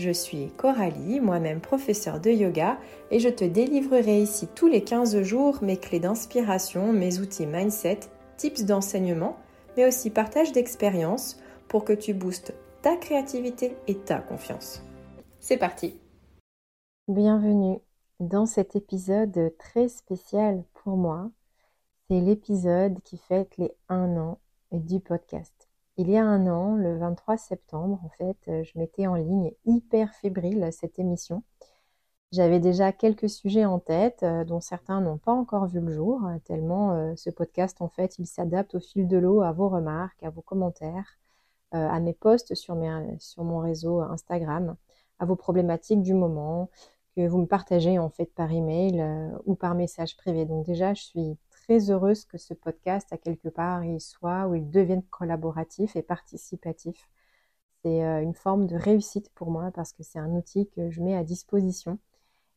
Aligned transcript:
Je 0.00 0.10
suis 0.10 0.48
Coralie, 0.56 1.20
moi-même 1.20 1.60
professeure 1.60 2.20
de 2.20 2.30
yoga, 2.30 2.78
et 3.10 3.18
je 3.18 3.28
te 3.28 3.44
délivrerai 3.44 4.22
ici 4.22 4.48
tous 4.54 4.66
les 4.66 4.82
15 4.82 5.20
jours 5.20 5.58
mes 5.60 5.76
clés 5.76 6.00
d'inspiration, 6.00 6.90
mes 6.90 7.18
outils 7.18 7.46
mindset, 7.46 8.00
tips 8.38 8.64
d'enseignement, 8.64 9.36
mais 9.76 9.86
aussi 9.86 10.08
partage 10.08 10.52
d'expériences 10.52 11.38
pour 11.68 11.84
que 11.84 11.92
tu 11.92 12.14
boostes 12.14 12.54
ta 12.80 12.96
créativité 12.96 13.76
et 13.88 13.94
ta 13.94 14.20
confiance. 14.20 14.82
C'est 15.38 15.58
parti 15.58 16.00
Bienvenue 17.06 17.76
dans 18.20 18.46
cet 18.46 18.76
épisode 18.76 19.52
très 19.58 19.88
spécial 19.88 20.64
pour 20.72 20.96
moi. 20.96 21.30
C'est 22.08 22.22
l'épisode 22.22 23.02
qui 23.04 23.18
fête 23.18 23.58
les 23.58 23.72
1 23.90 24.16
an 24.16 24.38
du 24.72 24.98
podcast. 24.98 25.69
Il 26.00 26.08
y 26.08 26.16
a 26.16 26.24
un 26.24 26.46
an, 26.46 26.76
le 26.76 26.96
23 26.96 27.36
septembre, 27.36 28.00
en 28.02 28.08
fait, 28.08 28.38
euh, 28.48 28.64
je 28.64 28.78
mettais 28.78 29.06
en 29.06 29.16
ligne 29.16 29.52
hyper 29.66 30.14
fébrile 30.14 30.66
cette 30.72 30.98
émission. 30.98 31.42
J'avais 32.32 32.58
déjà 32.58 32.90
quelques 32.90 33.28
sujets 33.28 33.66
en 33.66 33.78
tête, 33.78 34.22
euh, 34.22 34.44
dont 34.44 34.60
certains 34.60 35.02
n'ont 35.02 35.18
pas 35.18 35.32
encore 35.34 35.66
vu 35.66 35.78
le 35.78 35.92
jour, 35.92 36.24
euh, 36.24 36.38
tellement 36.46 37.14
ce 37.16 37.28
podcast, 37.28 37.82
en 37.82 37.88
fait, 37.90 38.18
il 38.18 38.26
s'adapte 38.26 38.76
au 38.76 38.80
fil 38.80 39.08
de 39.08 39.18
l'eau 39.18 39.42
à 39.42 39.52
vos 39.52 39.68
remarques, 39.68 40.22
à 40.22 40.30
vos 40.30 40.40
commentaires, 40.40 41.18
à 41.72 42.00
mes 42.00 42.14
posts 42.14 42.54
sur, 42.54 42.74
sur 43.18 43.44
mon 43.44 43.58
réseau 43.58 44.00
Instagram, 44.00 44.76
à 45.18 45.26
vos 45.26 45.36
problématiques 45.36 46.02
du 46.02 46.14
moment, 46.14 46.70
que 47.14 47.28
vous 47.28 47.38
me 47.38 47.46
partagez 47.46 47.98
en 47.98 48.08
fait 48.08 48.32
par 48.34 48.50
email 48.50 49.04
ou 49.44 49.54
par 49.54 49.74
message 49.74 50.16
privé. 50.16 50.46
Donc 50.46 50.64
déjà, 50.64 50.94
je 50.94 51.02
suis 51.02 51.36
heureuse 51.78 52.24
que 52.24 52.38
ce 52.38 52.54
podcast, 52.54 53.12
à 53.12 53.18
quelque 53.18 53.48
part, 53.48 53.84
il 53.84 54.00
soit 54.00 54.46
ou 54.48 54.54
il 54.54 54.70
devienne 54.70 55.02
collaboratif 55.04 55.96
et 55.96 56.02
participatif. 56.02 57.08
C'est 57.82 58.04
euh, 58.04 58.22
une 58.22 58.34
forme 58.34 58.66
de 58.66 58.76
réussite 58.76 59.30
pour 59.34 59.50
moi 59.50 59.70
parce 59.74 59.92
que 59.92 60.02
c'est 60.02 60.18
un 60.18 60.30
outil 60.30 60.68
que 60.70 60.90
je 60.90 61.02
mets 61.02 61.16
à 61.16 61.24
disposition 61.24 61.98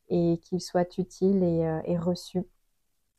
et 0.08 0.38
qu'il 0.42 0.60
soit 0.60 0.98
utile 0.98 1.42
et, 1.42 1.66
euh, 1.66 1.80
et 1.84 1.98
reçu 1.98 2.44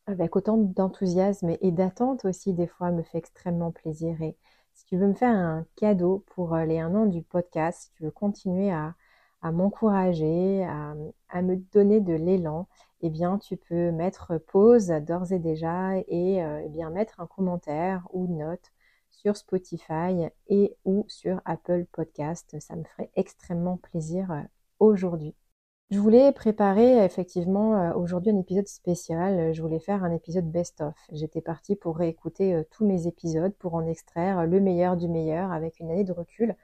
avec 0.07 0.35
autant 0.35 0.57
d'enthousiasme 0.57 1.55
et 1.61 1.71
d'attente 1.71 2.25
aussi 2.25 2.53
des 2.53 2.67
fois 2.67 2.91
me 2.91 3.03
fait 3.03 3.17
extrêmement 3.17 3.71
plaisir. 3.71 4.21
Et 4.21 4.37
si 4.73 4.85
tu 4.85 4.97
veux 4.97 5.07
me 5.07 5.13
faire 5.13 5.33
un 5.35 5.65
cadeau 5.75 6.23
pour 6.27 6.53
euh, 6.55 6.65
les 6.65 6.79
un 6.79 6.93
an 6.95 7.05
du 7.05 7.21
podcast, 7.23 7.83
si 7.83 7.91
tu 7.91 8.03
veux 8.03 8.11
continuer 8.11 8.71
à, 8.71 8.95
à 9.45 9.51
m'encourager, 9.51 10.63
à, 10.63 11.41
me 11.43 11.55
donner 11.71 11.99
de 12.01 12.13
l'élan, 12.13 12.67
eh 13.01 13.11
bien, 13.11 13.37
tu 13.37 13.57
peux 13.57 13.91
mettre 13.91 14.39
pause 14.39 14.87
d'ores 14.87 15.33
et 15.33 15.37
déjà 15.37 15.99
et 16.07 16.43
euh, 16.43 16.63
eh 16.65 16.69
bien, 16.69 16.89
mettre 16.89 17.19
un 17.19 17.27
commentaire 17.27 18.07
ou 18.11 18.25
note 18.25 18.71
sur 19.11 19.37
Spotify 19.37 20.29
et 20.47 20.75
ou 20.83 21.05
sur 21.07 21.41
Apple 21.45 21.85
Podcast. 21.91 22.59
Ça 22.59 22.75
me 22.75 22.83
ferait 22.85 23.11
extrêmement 23.15 23.77
plaisir 23.77 24.31
euh, 24.31 24.41
aujourd'hui. 24.79 25.35
Je 25.91 25.99
voulais 25.99 26.31
préparer 26.31 27.05
effectivement 27.05 27.75
euh, 27.75 27.93
aujourd'hui 27.93 28.31
un 28.31 28.39
épisode 28.39 28.67
spécial. 28.67 29.53
Je 29.53 29.61
voulais 29.61 29.79
faire 29.79 30.03
un 30.03 30.11
épisode 30.11 30.49
best-of. 30.49 30.95
J'étais 31.11 31.41
partie 31.41 31.75
pour 31.75 31.97
réécouter 31.97 32.63
tous 32.71 32.87
mes 32.87 33.05
épisodes, 33.05 33.53
pour 33.59 33.75
en 33.75 33.85
extraire 33.85 34.47
le 34.47 34.59
meilleur 34.59 34.97
du 34.97 35.07
meilleur 35.07 35.51
avec 35.51 35.79
une 35.79 35.91
année 35.91 36.03
de 36.03 36.13
recul. 36.13 36.55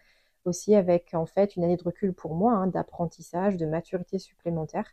Aussi 0.45 0.75
avec 0.75 1.13
en 1.13 1.25
fait 1.25 1.55
une 1.55 1.63
année 1.63 1.77
de 1.77 1.83
recul 1.83 2.13
pour 2.13 2.35
moi, 2.35 2.53
hein, 2.53 2.67
d'apprentissage, 2.67 3.57
de 3.57 3.65
maturité 3.65 4.19
supplémentaire. 4.19 4.91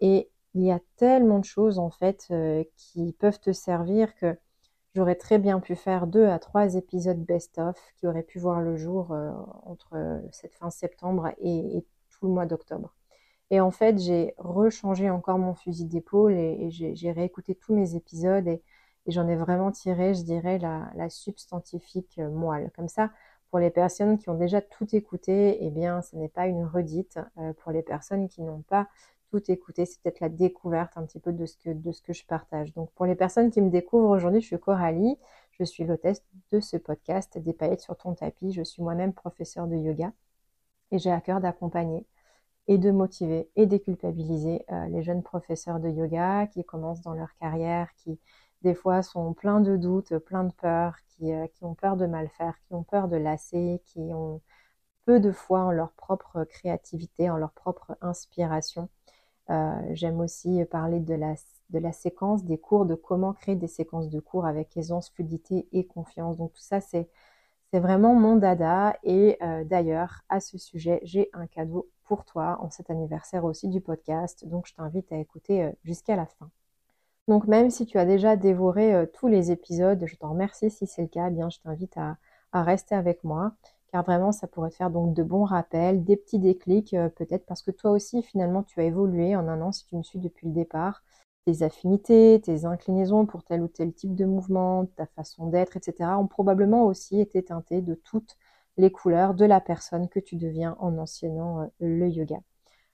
Et 0.00 0.30
il 0.54 0.62
y 0.64 0.72
a 0.72 0.80
tellement 0.96 1.38
de 1.38 1.44
choses 1.44 1.78
en 1.78 1.90
fait 1.90 2.26
euh, 2.30 2.64
qui 2.76 3.12
peuvent 3.12 3.40
te 3.40 3.52
servir 3.52 4.14
que 4.16 4.36
j'aurais 4.94 5.14
très 5.14 5.38
bien 5.38 5.60
pu 5.60 5.74
faire 5.76 6.06
deux 6.06 6.26
à 6.26 6.38
trois 6.38 6.74
épisodes 6.74 7.18
best-of 7.24 7.76
qui 7.96 8.06
auraient 8.06 8.22
pu 8.22 8.38
voir 8.38 8.60
le 8.60 8.76
jour 8.76 9.12
euh, 9.12 9.30
entre 9.64 10.22
cette 10.32 10.54
fin 10.54 10.70
septembre 10.70 11.30
et, 11.38 11.84
tout 12.10 12.26
le 12.26 12.32
mois 12.34 12.46
d'octobre. 12.46 12.94
Et 13.50 13.60
en 13.60 13.70
fait, 13.70 13.98
j'ai 13.98 14.34
rechangé 14.38 15.10
encore 15.10 15.38
mon 15.38 15.54
fusil 15.54 15.86
d'épaule 15.86 16.34
et, 16.34 16.70
j'ai 16.70 17.12
réécouté 17.12 17.54
tous 17.54 17.74
mes 17.74 17.94
épisodes 17.96 18.48
et, 18.48 18.62
j'en 19.06 19.28
ai 19.28 19.36
vraiment 19.36 19.72
tiré, 19.72 20.14
je 20.14 20.22
dirais, 20.22 20.58
la, 20.58 21.10
substantifique 21.10 22.18
euh, 22.18 22.30
moelle. 22.30 22.70
Comme 22.76 22.88
ça, 22.88 23.10
pour 23.52 23.58
les 23.58 23.70
personnes 23.70 24.16
qui 24.16 24.30
ont 24.30 24.34
déjà 24.34 24.62
tout 24.62 24.96
écouté, 24.96 25.58
eh 25.60 25.68
bien, 25.68 26.00
ce 26.00 26.16
n'est 26.16 26.30
pas 26.30 26.46
une 26.46 26.64
redite. 26.64 27.20
pour 27.58 27.70
les 27.70 27.82
personnes 27.82 28.26
qui 28.30 28.40
n'ont 28.40 28.62
pas 28.62 28.88
tout 29.30 29.50
écouter. 29.50 29.84
C'est 29.84 30.00
peut-être 30.00 30.20
la 30.20 30.30
découverte 30.30 30.96
un 30.96 31.04
petit 31.04 31.20
peu 31.20 31.34
de 31.34 31.44
ce, 31.44 31.56
que, 32.02 32.12
je 32.14 32.24
partage. 32.24 32.72
Donc 32.72 32.90
pour 32.92 33.04
les 33.04 33.14
personnes 33.14 33.50
qui 33.50 33.60
me 33.60 33.68
découvrent 33.68 34.08
aujourd'hui, 34.08 34.40
je 34.40 34.46
suis 34.46 34.58
Coralie. 34.58 35.18
Je 35.50 35.64
suis 35.64 35.84
l'hôtesse 35.84 36.24
de 36.50 36.60
ce 36.60 36.78
podcast 36.78 37.36
Des 37.36 37.52
paillettes 37.52 37.82
sur 37.82 37.94
ton 37.94 38.14
tapis. 38.14 38.52
Je 38.52 38.62
suis 38.62 38.82
moi-même 38.82 39.12
professeur 39.12 39.66
de 39.66 39.76
yoga 39.76 40.12
et 40.90 40.98
j'ai 40.98 41.10
à 41.10 41.20
cœur 41.20 41.40
d'accompagner 41.42 42.06
et 42.68 42.78
de 42.78 42.90
motiver 42.90 43.50
et 43.56 43.66
déculpabiliser 43.66 44.64
euh, 44.72 44.86
les 44.86 45.02
jeunes 45.02 45.22
professeurs 45.22 45.78
de 45.78 45.90
yoga 45.90 46.46
qui 46.46 46.64
commencent 46.64 47.02
dans 47.02 47.12
leur 47.12 47.34
carrière, 47.36 47.92
qui 47.96 48.18
des 48.62 48.74
fois 48.74 49.02
sont 49.02 49.34
pleins 49.34 49.60
de 49.60 49.76
doutes, 49.76 50.16
pleins 50.20 50.44
de 50.44 50.52
peurs, 50.54 50.96
qui, 51.22 51.32
euh, 51.32 51.46
qui 51.48 51.64
ont 51.64 51.74
peur 51.74 51.96
de 51.96 52.06
mal 52.06 52.28
faire, 52.28 52.58
qui 52.66 52.74
ont 52.74 52.82
peur 52.84 53.08
de 53.08 53.16
lasser, 53.16 53.80
qui 53.86 54.00
ont 54.12 54.40
peu 55.04 55.20
de 55.20 55.32
foi 55.32 55.60
en 55.60 55.70
leur 55.72 55.92
propre 55.92 56.44
créativité, 56.44 57.30
en 57.30 57.36
leur 57.36 57.52
propre 57.52 57.96
inspiration 58.00 58.88
euh, 59.50 59.80
j'aime 59.92 60.20
aussi 60.20 60.64
parler 60.70 61.00
de 61.00 61.14
la, 61.14 61.92
séquence 61.92 62.44
des 62.44 62.58
cours, 62.58 62.86
de 62.86 62.94
comment 62.94 63.32
créer 63.32 63.56
des 63.56 63.66
séquences 63.66 64.08
de 64.08 64.20
cours 64.20 64.46
avec 64.46 64.76
aisance, 64.76 65.10
fluidité 65.10 65.68
et 65.72 65.84
confiance. 65.86 66.36
Donc 66.38 66.52
tout 66.52 66.62
ça, 66.62 66.80
c'est 66.80 67.08
vraiment 67.72 68.14
mon 68.14 68.36
dada. 68.36 68.96
Et 69.02 69.36
euh, 69.42 69.64
d'ailleurs, 69.64 70.22
à 70.28 70.40
ce 70.40 70.58
sujet, 70.58 71.00
j'ai 71.04 71.28
un 71.32 71.46
cadeau 71.46 71.90
pour 72.04 72.24
toi 72.24 72.58
en 72.62 72.70
cet 72.70 72.90
anniversaire 72.90 73.44
aussi 73.44 73.68
du 73.68 73.80
podcast. 73.80 74.46
Donc 74.46 74.66
je 74.68 74.74
t'invite 74.74 75.10
à 75.12 75.18
écouter 75.18 75.72
jusqu'à 75.84 76.16
la 76.16 76.26
fin. 76.26 76.50
Donc 77.28 77.46
même 77.46 77.70
si 77.70 77.86
tu 77.86 77.98
as 77.98 78.04
déjà 78.04 78.36
dévoré 78.36 79.06
tous 79.14 79.28
les 79.28 79.50
épisodes, 79.50 80.04
je 80.06 80.16
t'en 80.16 80.30
remercie 80.30 80.70
si 80.70 80.86
c'est 80.86 81.02
le 81.02 81.08
cas, 81.08 81.28
eh 81.28 81.30
bien 81.30 81.50
je 81.50 81.58
t'invite 81.60 81.96
à, 81.96 82.16
à, 82.52 82.62
rester 82.62 82.94
avec 82.94 83.22
moi 83.24 83.52
car 83.92 84.04
vraiment 84.04 84.32
ça 84.32 84.46
pourrait 84.48 84.70
te 84.70 84.76
faire 84.76 84.90
donc 84.90 85.14
de 85.14 85.22
bons 85.22 85.44
rappels, 85.44 86.02
des 86.02 86.16
petits 86.16 86.38
déclics 86.38 86.94
euh, 86.94 87.08
peut-être 87.10 87.46
parce 87.46 87.62
que 87.62 87.70
toi 87.70 87.90
aussi 87.90 88.22
finalement 88.22 88.62
tu 88.62 88.80
as 88.80 88.84
évolué 88.84 89.36
en 89.36 89.46
un 89.48 89.60
an 89.60 89.70
si 89.70 89.84
tu 89.86 89.96
me 89.96 90.02
suis 90.02 90.18
depuis 90.18 90.46
le 90.48 90.52
départ. 90.54 91.04
Tes 91.44 91.62
affinités, 91.62 92.40
tes 92.42 92.64
inclinaisons 92.64 93.26
pour 93.26 93.42
tel 93.44 93.62
ou 93.62 93.68
tel 93.68 93.92
type 93.92 94.14
de 94.14 94.24
mouvement, 94.24 94.86
ta 94.96 95.06
façon 95.06 95.48
d'être, 95.48 95.76
etc. 95.76 96.18
ont 96.18 96.28
probablement 96.28 96.84
aussi 96.86 97.20
été 97.20 97.42
teintées 97.44 97.82
de 97.82 97.94
toutes 97.94 98.36
les 98.76 98.90
couleurs 98.92 99.34
de 99.34 99.44
la 99.44 99.60
personne 99.60 100.08
que 100.08 100.20
tu 100.20 100.36
deviens 100.36 100.76
en 100.78 100.96
enseignant 100.98 101.62
euh, 101.62 101.66
le 101.80 102.08
yoga. 102.08 102.38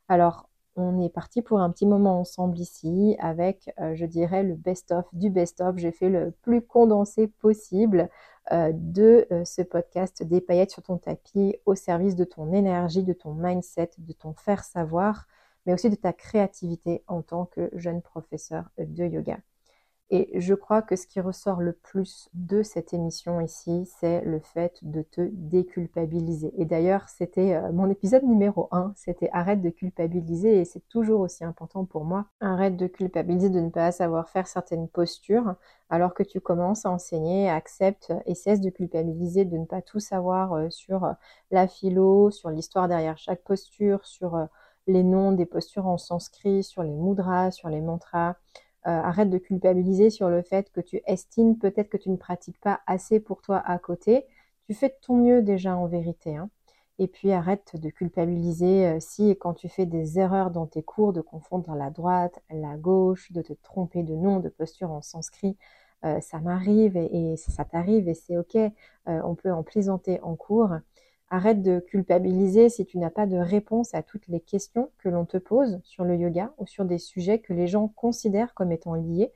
Alors, 0.08 0.48
on 0.78 1.00
est 1.00 1.08
parti 1.08 1.42
pour 1.42 1.60
un 1.60 1.70
petit 1.70 1.86
moment 1.86 2.20
ensemble 2.20 2.58
ici 2.58 3.16
avec, 3.18 3.70
euh, 3.80 3.94
je 3.94 4.06
dirais, 4.06 4.42
le 4.42 4.54
best-of 4.54 5.06
du 5.12 5.30
best-of. 5.30 5.76
J'ai 5.76 5.92
fait 5.92 6.08
le 6.08 6.30
plus 6.42 6.62
condensé 6.62 7.26
possible 7.26 8.08
euh, 8.52 8.70
de 8.72 9.26
euh, 9.32 9.44
ce 9.44 9.62
podcast 9.62 10.22
des 10.22 10.40
paillettes 10.40 10.70
sur 10.70 10.82
ton 10.82 10.98
tapis 10.98 11.56
au 11.66 11.74
service 11.74 12.16
de 12.16 12.24
ton 12.24 12.52
énergie, 12.52 13.02
de 13.02 13.12
ton 13.12 13.34
mindset, 13.34 13.90
de 13.98 14.12
ton 14.12 14.34
faire 14.34 14.64
savoir, 14.64 15.26
mais 15.66 15.72
aussi 15.74 15.90
de 15.90 15.96
ta 15.96 16.12
créativité 16.12 17.02
en 17.08 17.22
tant 17.22 17.46
que 17.46 17.70
jeune 17.74 18.00
professeur 18.00 18.70
de 18.78 19.04
yoga. 19.04 19.38
Et 20.10 20.40
je 20.40 20.54
crois 20.54 20.80
que 20.80 20.96
ce 20.96 21.06
qui 21.06 21.20
ressort 21.20 21.60
le 21.60 21.74
plus 21.74 22.30
de 22.32 22.62
cette 22.62 22.94
émission 22.94 23.42
ici, 23.42 23.86
c'est 24.00 24.22
le 24.22 24.40
fait 24.40 24.78
de 24.80 25.02
te 25.02 25.20
déculpabiliser. 25.32 26.50
Et 26.56 26.64
d'ailleurs, 26.64 27.06
c'était 27.10 27.54
euh, 27.54 27.72
mon 27.72 27.90
épisode 27.90 28.22
numéro 28.22 28.68
1, 28.70 28.94
c'était 28.96 29.28
arrête 29.32 29.60
de 29.60 29.68
culpabiliser 29.68 30.60
et 30.60 30.64
c'est 30.64 30.86
toujours 30.88 31.20
aussi 31.20 31.44
important 31.44 31.84
pour 31.84 32.04
moi. 32.04 32.24
Arrête 32.40 32.76
de 32.76 32.86
culpabiliser 32.86 33.50
de 33.50 33.60
ne 33.60 33.68
pas 33.68 33.92
savoir 33.92 34.30
faire 34.30 34.46
certaines 34.46 34.88
postures 34.88 35.56
alors 35.90 36.14
que 36.14 36.22
tu 36.22 36.40
commences 36.40 36.86
à 36.86 36.90
enseigner, 36.90 37.50
accepte 37.50 38.12
et 38.24 38.34
cesse 38.34 38.62
de 38.62 38.70
culpabiliser 38.70 39.44
de 39.44 39.58
ne 39.58 39.66
pas 39.66 39.82
tout 39.82 40.00
savoir 40.00 40.54
euh, 40.54 40.70
sur 40.70 41.04
euh, 41.04 41.12
la 41.50 41.68
philo, 41.68 42.30
sur 42.30 42.48
l'histoire 42.48 42.88
derrière 42.88 43.18
chaque 43.18 43.42
posture, 43.42 44.06
sur 44.06 44.48
les 44.86 45.02
noms 45.02 45.32
des 45.32 45.44
postures 45.44 45.86
en 45.86 45.98
sanskrit, 45.98 46.64
sur 46.64 46.82
les 46.82 46.94
mudras, 46.94 47.50
sur 47.50 47.68
les 47.68 47.82
mantras. 47.82 48.36
Euh, 48.88 48.90
arrête 48.90 49.28
de 49.28 49.36
culpabiliser 49.36 50.08
sur 50.08 50.30
le 50.30 50.40
fait 50.40 50.72
que 50.72 50.80
tu 50.80 51.02
estimes 51.06 51.58
peut-être 51.58 51.90
que 51.90 51.98
tu 51.98 52.08
ne 52.08 52.16
pratiques 52.16 52.58
pas 52.58 52.80
assez 52.86 53.20
pour 53.20 53.42
toi 53.42 53.58
à 53.66 53.78
côté. 53.78 54.24
Tu 54.66 54.72
fais 54.72 54.88
de 54.88 54.94
ton 55.02 55.16
mieux 55.16 55.42
déjà 55.42 55.76
en 55.76 55.86
vérité. 55.86 56.36
Hein. 56.36 56.48
Et 56.98 57.06
puis 57.06 57.32
arrête 57.32 57.76
de 57.76 57.90
culpabiliser 57.90 58.86
euh, 58.86 58.96
si 58.98 59.36
quand 59.36 59.52
tu 59.52 59.68
fais 59.68 59.84
des 59.84 60.18
erreurs 60.18 60.50
dans 60.50 60.66
tes 60.66 60.82
cours, 60.82 61.12
de 61.12 61.20
confondre 61.20 61.74
la 61.74 61.90
droite, 61.90 62.40
la 62.50 62.78
gauche, 62.78 63.30
de 63.30 63.42
te 63.42 63.52
tromper 63.62 64.02
de 64.04 64.14
nom, 64.14 64.40
de 64.40 64.48
posture 64.48 64.90
en 64.90 65.02
sanskrit. 65.02 65.58
Euh, 66.06 66.20
ça 66.22 66.38
m'arrive 66.38 66.96
et, 66.96 67.36
ça, 67.36 67.66
t'arrive 67.66 68.08
et 68.08 68.14
c'est 68.14 68.38
ok. 68.38 68.56
On 69.06 69.34
peut 69.34 69.52
en 69.52 69.64
plaisanter 69.64 70.18
en 70.22 70.34
cours. 70.34 70.70
Arrête 71.30 71.62
de 71.62 71.80
culpabiliser 71.80 72.68
si 72.68 72.86
tu 72.86 72.98
n'as 72.98 73.10
pas 73.10 73.26
de 73.26 73.36
réponse 73.36 73.94
à 73.94 74.02
toutes 74.02 74.28
les 74.28 74.40
questions 74.40 74.90
que 74.98 75.08
l'on 75.08 75.26
te 75.26 75.36
pose 75.36 75.80
sur 75.84 76.04
le 76.04 76.16
yoga 76.16 76.52
ou 76.58 76.66
sur 76.66 76.84
des 76.84 76.98
sujets 76.98 77.38
que 77.38 77.52
les 77.52 77.66
gens 77.66 77.88
considèrent 77.88 78.54
comme 78.54 78.72
étant 78.72 78.94
liés 78.94 79.32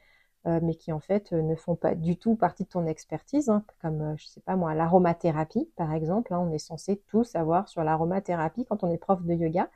euh, 0.49 0.59
mais 0.61 0.75
qui 0.75 0.91
en 0.93 0.99
fait 0.99 1.33
euh, 1.33 1.41
ne 1.41 1.55
font 1.55 1.77
pas 1.77 1.95
du 1.95 2.17
tout 2.17 2.35
partie 2.35 2.65
de 2.65 2.69
ton 2.69 2.85
expertise, 2.87 3.49
hein, 3.49 3.65
comme 3.81 4.03
euh, 4.03 4.17
je 4.17 4.27
sais 4.27 4.41
pas 4.41 4.57
moi 4.57 4.75
l'aromathérapie 4.75 5.71
par 5.77 5.93
exemple. 5.93 6.35
Hein, 6.35 6.41
on 6.41 6.51
est 6.51 6.59
censé 6.59 6.97
tout 7.07 7.23
savoir 7.23 7.69
sur 7.69 7.85
l'aromathérapie 7.85 8.65
quand 8.65 8.83
on 8.83 8.91
est 8.91 8.99
prof 8.99 9.23
de 9.23 9.35
yoga, 9.35 9.71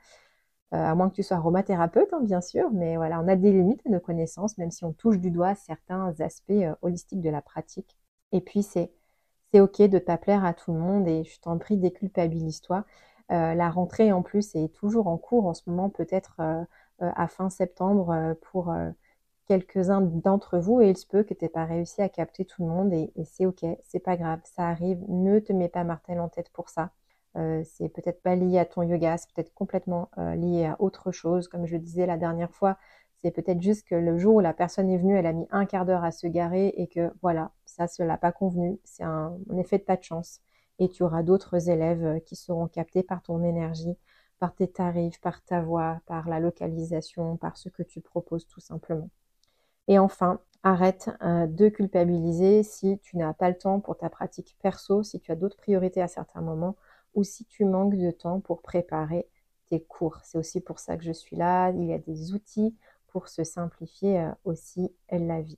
à 0.71 0.95
moins 0.95 1.09
que 1.09 1.15
tu 1.15 1.23
sois 1.23 1.37
aromathérapeute 1.37 2.11
hein, 2.13 2.19
bien 2.21 2.41
sûr, 2.41 2.69
mais 2.71 2.97
voilà, 2.97 3.21
on 3.21 3.27
a 3.29 3.37
des 3.37 3.53
limites 3.53 3.81
à 3.87 3.89
nos 3.89 4.01
connaissances, 4.01 4.57
même 4.57 4.71
si 4.71 4.83
on 4.83 4.91
touche 4.93 5.19
du 5.19 5.31
doigt 5.31 5.55
certains 5.55 6.13
aspects 6.19 6.51
holistiques 6.81 7.21
de 7.21 7.29
la 7.29 7.41
pratique. 7.41 7.97
Et 8.33 8.41
puis 8.41 8.63
c'est 8.63 8.91
c'est 9.51 9.59
ok 9.59 9.81
de 9.83 9.99
pas 9.99 10.17
plaire 10.17 10.45
à 10.45 10.53
tout 10.53 10.73
le 10.73 10.79
monde 10.79 11.07
et 11.07 11.23
je 11.23 11.39
t'en 11.39 11.57
prie 11.57 11.77
déculpabilise-toi. 11.77 12.85
la 13.29 13.69
rentrée 13.69 14.11
en 14.11 14.21
plus 14.21 14.55
est 14.55 14.73
toujours 14.73 15.07
en 15.07 15.17
cours 15.17 15.47
en 15.47 15.53
ce 15.53 15.63
moment, 15.67 15.89
peut-être 15.89 16.41
à 16.99 17.27
fin 17.27 17.49
septembre 17.49 18.35
pour 18.41 18.73
quelques-uns 19.47 20.01
d'entre 20.01 20.59
vous 20.59 20.81
et 20.81 20.89
il 20.89 20.97
se 20.97 21.07
peut 21.07 21.23
que 21.23 21.33
tu 21.33 21.45
n'aies 21.45 21.49
pas 21.49 21.65
réussi 21.65 22.01
à 22.01 22.09
capter 22.09 22.45
tout 22.45 22.63
le 22.63 22.69
monde 22.69 22.93
et, 22.93 23.11
c'est 23.25 23.45
ok, 23.45 23.65
c'est 23.83 23.99
pas 23.99 24.17
grave, 24.17 24.39
ça 24.43 24.67
arrive, 24.67 24.99
ne 25.07 25.39
te 25.39 25.53
mets 25.53 25.69
pas 25.69 25.83
martel 25.83 26.19
en 26.19 26.29
tête 26.29 26.49
pour 26.51 26.69
ça. 26.69 26.91
Euh, 27.37 27.63
c'est 27.65 27.89
peut-être 27.89 28.21
pas 28.21 28.35
lié 28.35 28.59
à 28.59 28.65
ton 28.65 28.83
yoga, 28.83 29.17
c'est 29.17 29.31
peut-être 29.33 29.53
complètement 29.53 30.09
euh, 30.17 30.35
lié 30.35 30.65
à 30.65 30.75
autre 30.79 31.11
chose. 31.11 31.47
Comme 31.47 31.65
je 31.65 31.77
disais 31.77 32.05
la 32.05 32.17
dernière 32.17 32.51
fois, 32.51 32.77
c'est 33.23 33.31
peut-être 33.31 33.61
juste 33.61 33.87
que 33.87 33.95
le 33.95 34.17
jour 34.17 34.35
où 34.35 34.39
la 34.39 34.53
personne 34.53 34.89
est 34.89 34.97
venue, 34.97 35.17
elle 35.17 35.25
a 35.25 35.33
mis 35.33 35.47
un 35.51 35.65
quart 35.65 35.85
d'heure 35.85 36.03
à 36.03 36.11
se 36.11 36.27
garer 36.27 36.73
et 36.77 36.87
que 36.87 37.11
voilà, 37.21 37.51
ça, 37.65 37.85
ne 37.99 38.05
l'a 38.05 38.17
pas 38.17 38.31
convenu. 38.31 38.79
C'est 38.83 39.03
un, 39.03 39.37
un, 39.49 39.57
effet 39.57 39.79
de 39.79 39.83
pas 39.83 39.97
de 39.97 40.03
chance. 40.03 40.41
Et 40.79 40.89
tu 40.89 41.03
auras 41.03 41.23
d'autres 41.23 41.69
élèves 41.69 42.05
euh, 42.05 42.19
qui 42.19 42.35
seront 42.35 42.67
captés 42.67 43.03
par 43.03 43.23
ton 43.23 43.43
énergie, 43.43 43.97
par 44.39 44.53
tes 44.53 44.67
tarifs, 44.67 45.19
par 45.21 45.43
ta 45.43 45.61
voix, 45.61 46.01
par 46.05 46.29
la 46.29 46.39
localisation, 46.39 47.37
par 47.37 47.57
ce 47.57 47.69
que 47.69 47.83
tu 47.83 48.01
proposes 48.01 48.47
tout 48.47 48.59
simplement. 48.59 49.09
Et 49.87 49.99
enfin, 49.99 50.39
arrête 50.63 51.09
euh, 51.21 51.47
de 51.47 51.69
culpabiliser 51.69 52.63
si 52.63 52.99
tu 52.99 53.17
n'as 53.17 53.33
pas 53.33 53.49
le 53.49 53.57
temps 53.57 53.79
pour 53.79 53.97
ta 53.97 54.09
pratique 54.09 54.57
perso, 54.61 55.03
si 55.03 55.19
tu 55.19 55.31
as 55.31 55.35
d'autres 55.35 55.57
priorités 55.57 56.01
à 56.01 56.07
certains 56.07 56.41
moments 56.41 56.75
ou 57.15 57.23
si 57.23 57.45
tu 57.45 57.65
manques 57.65 57.97
de 57.97 58.11
temps 58.11 58.39
pour 58.41 58.61
préparer 58.61 59.27
tes 59.69 59.81
cours. 59.81 60.19
C'est 60.23 60.37
aussi 60.37 60.61
pour 60.61 60.79
ça 60.79 60.97
que 60.97 61.03
je 61.03 61.11
suis 61.11 61.35
là. 61.35 61.71
Il 61.71 61.85
y 61.85 61.93
a 61.93 61.97
des 61.97 62.33
outils 62.33 62.75
pour 63.17 63.29
se 63.29 63.43
simplifier 63.43 64.19
euh, 64.19 64.31
aussi 64.43 64.91
la 65.09 65.41
vie. 65.41 65.57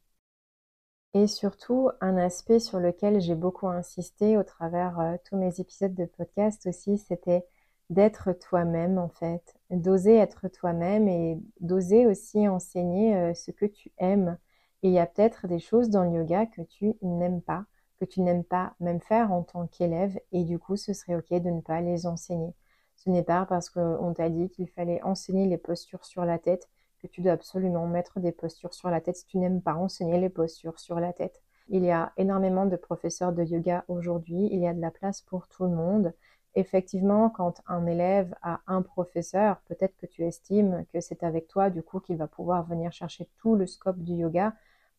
Et 1.14 1.28
surtout, 1.28 1.90
un 2.00 2.16
aspect 2.16 2.60
sur 2.60 2.80
lequel 2.80 3.20
j'ai 3.20 3.36
beaucoup 3.36 3.68
insisté 3.68 4.38
au 4.38 4.44
travers 4.44 4.98
euh, 5.02 5.18
tous 5.26 5.36
mes 5.36 5.60
épisodes 5.60 5.94
de 5.94 6.06
podcast 6.06 6.66
aussi, 6.68 6.98
c'était 6.98 7.46
d'être 7.90 8.32
toi-même 8.32 8.98
en 8.98 9.10
fait, 9.10 9.58
d'oser 9.72 10.16
être 10.16 10.48
toi-même 10.48 11.10
et 11.10 11.38
d'oser 11.60 12.06
aussi 12.08 12.48
enseigner 12.48 13.18
euh, 13.18 13.34
ce 13.34 13.52
que 13.52 13.66
tu 13.66 13.92
aimes. 13.98 14.38
Et 14.82 14.88
il 14.88 14.94
y 14.94 15.00
a 15.00 15.06
peut-être 15.06 15.46
des 15.48 15.60
choses 15.60 15.90
dans 15.90 16.06
le 16.06 16.16
yoga 16.16 16.46
que 16.46 16.62
tu 16.62 16.94
n'aimes 17.02 17.42
pas, 17.42 17.66
que 18.00 18.06
tu 18.06 18.22
n'aimes 18.22 18.46
pas 18.46 18.74
même 18.80 19.02
faire 19.02 19.34
en 19.34 19.44
tant 19.44 19.68
qu'élève 19.68 20.18
et 20.32 20.46
du 20.46 20.60
coup 20.60 20.78
ce 20.78 20.94
serait 20.94 21.16
ok 21.16 21.42
de 21.42 21.50
ne 21.50 21.60
pas 21.60 21.82
les 21.82 22.08
enseigner. 22.08 22.54
Ce 22.96 23.10
n'est 23.10 23.24
pas 23.24 23.46
parce 23.46 23.70
qu'on 23.70 24.14
t'a 24.14 24.30
dit 24.30 24.50
qu'il 24.50 24.70
fallait 24.70 25.02
enseigner 25.04 25.46
les 25.46 25.58
postures 25.58 26.06
sur 26.06 26.24
la 26.24 26.40
tête 26.40 26.70
que 27.00 27.07
tu 27.07 27.22
dois 27.22 27.34
absolument 27.34 27.88
mettre 27.88 28.19
des 28.19 28.31
postures 28.31 28.74
sur 28.74 28.90
la 28.90 29.01
tête 29.01 29.18
si 29.18 29.25
tu 29.25 29.38
n'aimes 29.38 29.62
pas 29.62 29.75
enseigner 29.75 30.19
les 30.19 30.30
postures 30.30 30.80
sur 30.80 31.00
la 31.00 31.13
tête. 31.13 31.42
Il 31.69 31.84
y 31.84 31.92
a 31.92 32.12
énormément 32.18 32.66
de 32.66 32.75
professeurs 32.75 33.34
de 33.34 33.44
yoga 33.44 33.86
aujourd'hui, 33.88 34.50
il 34.51 34.60
y 34.60 34.68
a 34.68 34.74
de 34.74 34.81
la 34.81 34.92
place 34.92 35.22
pour 35.22 35.48
tout 35.48 35.63
le 35.63 35.69
monde 35.69 36.13
effectivement, 36.56 37.30
quand 37.30 37.62
un 37.68 37.86
élève 37.86 38.36
a 38.42 38.62
un 38.68 38.81
professeur, 38.81 39.62
peut-être 39.68 39.96
que 39.98 40.06
tu 40.06 40.24
estimes 40.24 40.86
que 40.94 41.01
c'est 41.01 41.24
avec 41.24 41.48
toi, 41.48 41.69
du 41.69 41.84
coup, 41.84 42.00
qu'il 42.00 42.18
va 42.18 42.28
pouvoir 42.28 42.63
venir 42.66 42.92
chercher 42.92 43.30
tout 43.38 43.56
le 43.56 43.68
scope 43.68 44.00
du 44.00 44.13
yoga, 44.13 44.54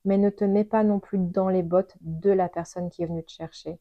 mais 0.05 0.19
ne 0.19 0.31
te 0.31 0.45
mets 0.45 0.65
pas 0.65 0.85
non 0.85 1.01
plus 1.01 1.19
dans 1.19 1.49
les 1.49 1.63
bottes 1.63 1.97
de 2.01 2.31
la 2.31 2.49
personne 2.49 2.91
qui 2.91 3.03
est 3.03 3.07
venue 3.07 3.25
te 3.25 3.33
chercher. 3.33 3.79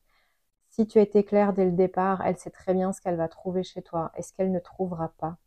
Si 0.69 0.87
tu 0.87 0.99
as 0.99 1.01
été 1.03 1.23
clair 1.23 1.53
dès 1.53 1.65
le 1.65 1.71
départ, 1.71 2.21
elle 2.25 2.37
sait 2.37 2.51
très 2.51 2.73
bien 2.73 2.93
ce 2.93 3.01
qu'elle 3.01 3.15
va 3.15 3.27
trouver 3.27 3.63
chez 3.63 3.81
toi 3.81 4.11
et 4.17 4.21
ce 4.21 4.33
qu'elle 4.33 4.51
ne 4.51 4.59
trouvera 4.59 5.09
pas. 5.17 5.37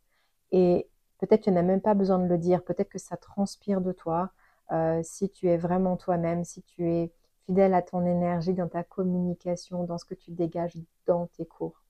Et 0.52 0.88
peut-être 1.22 1.42
tu 1.44 1.52
n'as 1.52 1.62
même 1.62 1.80
pas 1.80 1.94
besoin 1.94 2.18
de 2.18 2.26
le 2.26 2.36
dire, 2.36 2.64
peut-être 2.64 2.88
que 2.88 2.98
ça 2.98 3.16
transpire 3.16 3.80
de 3.80 3.92
toi. 3.92 4.32
Euh, 4.72 5.00
si 5.04 5.30
tu 5.30 5.48
es 5.48 5.56
vraiment 5.56 5.96
toi-même, 5.96 6.44
si 6.44 6.62
tu 6.62 6.88
es 6.88 7.12
fidèle 7.46 7.74
à 7.74 7.82
ton 7.82 8.04
énergie 8.04 8.54
dans 8.54 8.68
ta 8.68 8.82
communication, 8.82 9.84
dans 9.84 9.98
ce 9.98 10.04
que 10.04 10.14
tu 10.14 10.32
dégages 10.32 10.76
dans 11.06 11.28
tes 11.28 11.46
cours. 11.46 11.80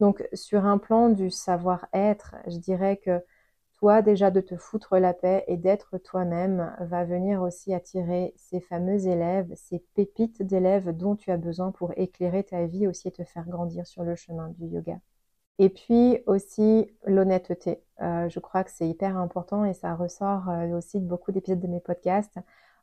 Donc 0.00 0.28
sur 0.32 0.64
un 0.64 0.78
plan 0.78 1.08
du 1.08 1.30
savoir-être, 1.30 2.36
je 2.46 2.58
dirais 2.58 2.98
que 2.98 3.24
toi 3.78 4.00
déjà 4.02 4.30
de 4.30 4.40
te 4.40 4.56
foutre 4.56 4.96
la 4.98 5.12
paix 5.12 5.44
et 5.48 5.56
d'être 5.56 5.98
toi-même 5.98 6.76
va 6.80 7.04
venir 7.04 7.42
aussi 7.42 7.74
attirer 7.74 8.32
ces 8.36 8.60
fameux 8.60 9.06
élèves, 9.08 9.52
ces 9.56 9.80
pépites 9.94 10.42
d'élèves 10.42 10.96
dont 10.96 11.16
tu 11.16 11.32
as 11.32 11.36
besoin 11.36 11.72
pour 11.72 11.92
éclairer 11.96 12.44
ta 12.44 12.66
vie 12.66 12.86
aussi 12.86 13.08
et 13.08 13.12
te 13.12 13.24
faire 13.24 13.48
grandir 13.48 13.86
sur 13.88 14.04
le 14.04 14.14
chemin 14.14 14.48
du 14.50 14.66
yoga. 14.66 15.00
Et 15.58 15.68
puis 15.70 16.20
aussi 16.26 16.90
l'honnêteté. 17.04 17.82
Euh, 18.00 18.28
je 18.28 18.38
crois 18.40 18.64
que 18.64 18.70
c'est 18.70 18.88
hyper 18.88 19.16
important 19.16 19.64
et 19.64 19.74
ça 19.74 19.94
ressort 19.94 20.48
euh, 20.48 20.76
aussi 20.76 21.00
de 21.00 21.06
beaucoup 21.06 21.32
d'épisodes 21.32 21.60
de 21.60 21.66
mes 21.66 21.80
podcasts. 21.80 22.38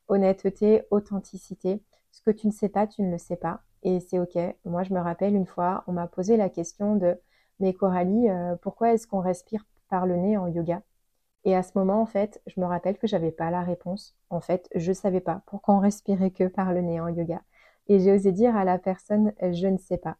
Honnêteté, 0.07 0.83
authenticité. 0.91 1.81
Ce 2.11 2.21
que 2.21 2.31
tu 2.31 2.47
ne 2.47 2.51
sais 2.51 2.69
pas, 2.69 2.87
tu 2.87 3.01
ne 3.01 3.11
le 3.11 3.17
sais 3.17 3.37
pas 3.37 3.61
et 3.83 3.99
c'est 3.99 4.19
ok. 4.19 4.37
Moi, 4.65 4.83
je 4.83 4.93
me 4.93 4.99
rappelle 4.99 5.35
une 5.35 5.45
fois, 5.45 5.83
on 5.87 5.93
m'a 5.93 6.07
posé 6.07 6.37
la 6.37 6.49
question 6.49 6.95
de 6.95 7.17
mais 7.59 7.73
Coralie, 7.73 8.29
euh, 8.29 8.55
pourquoi 8.61 8.93
est-ce 8.93 9.07
qu'on 9.07 9.21
respire 9.21 9.65
par 9.89 10.05
le 10.05 10.17
nez 10.17 10.37
en 10.37 10.47
yoga? 10.47 10.81
Et 11.45 11.55
à 11.55 11.63
ce 11.63 11.71
moment, 11.77 12.01
en 12.01 12.05
fait, 12.05 12.41
je 12.47 12.59
me 12.59 12.65
rappelle 12.65 12.97
que 12.97 13.07
j'avais 13.07 13.31
pas 13.31 13.51
la 13.51 13.63
réponse. 13.63 14.15
En 14.29 14.41
fait, 14.41 14.69
je 14.75 14.91
savais 14.93 15.21
pas 15.21 15.41
pourquoi 15.47 15.75
on 15.75 15.79
respirait 15.79 16.31
que 16.31 16.47
par 16.47 16.73
le 16.73 16.81
nez 16.81 16.99
en 17.01 17.09
yoga. 17.09 17.41
Et 17.87 17.99
j'ai 17.99 18.11
osé 18.13 18.31
dire 18.31 18.55
à 18.57 18.65
la 18.65 18.79
personne, 18.79 19.33
je 19.41 19.67
ne 19.67 19.77
sais 19.77 19.97
pas. 19.97 20.17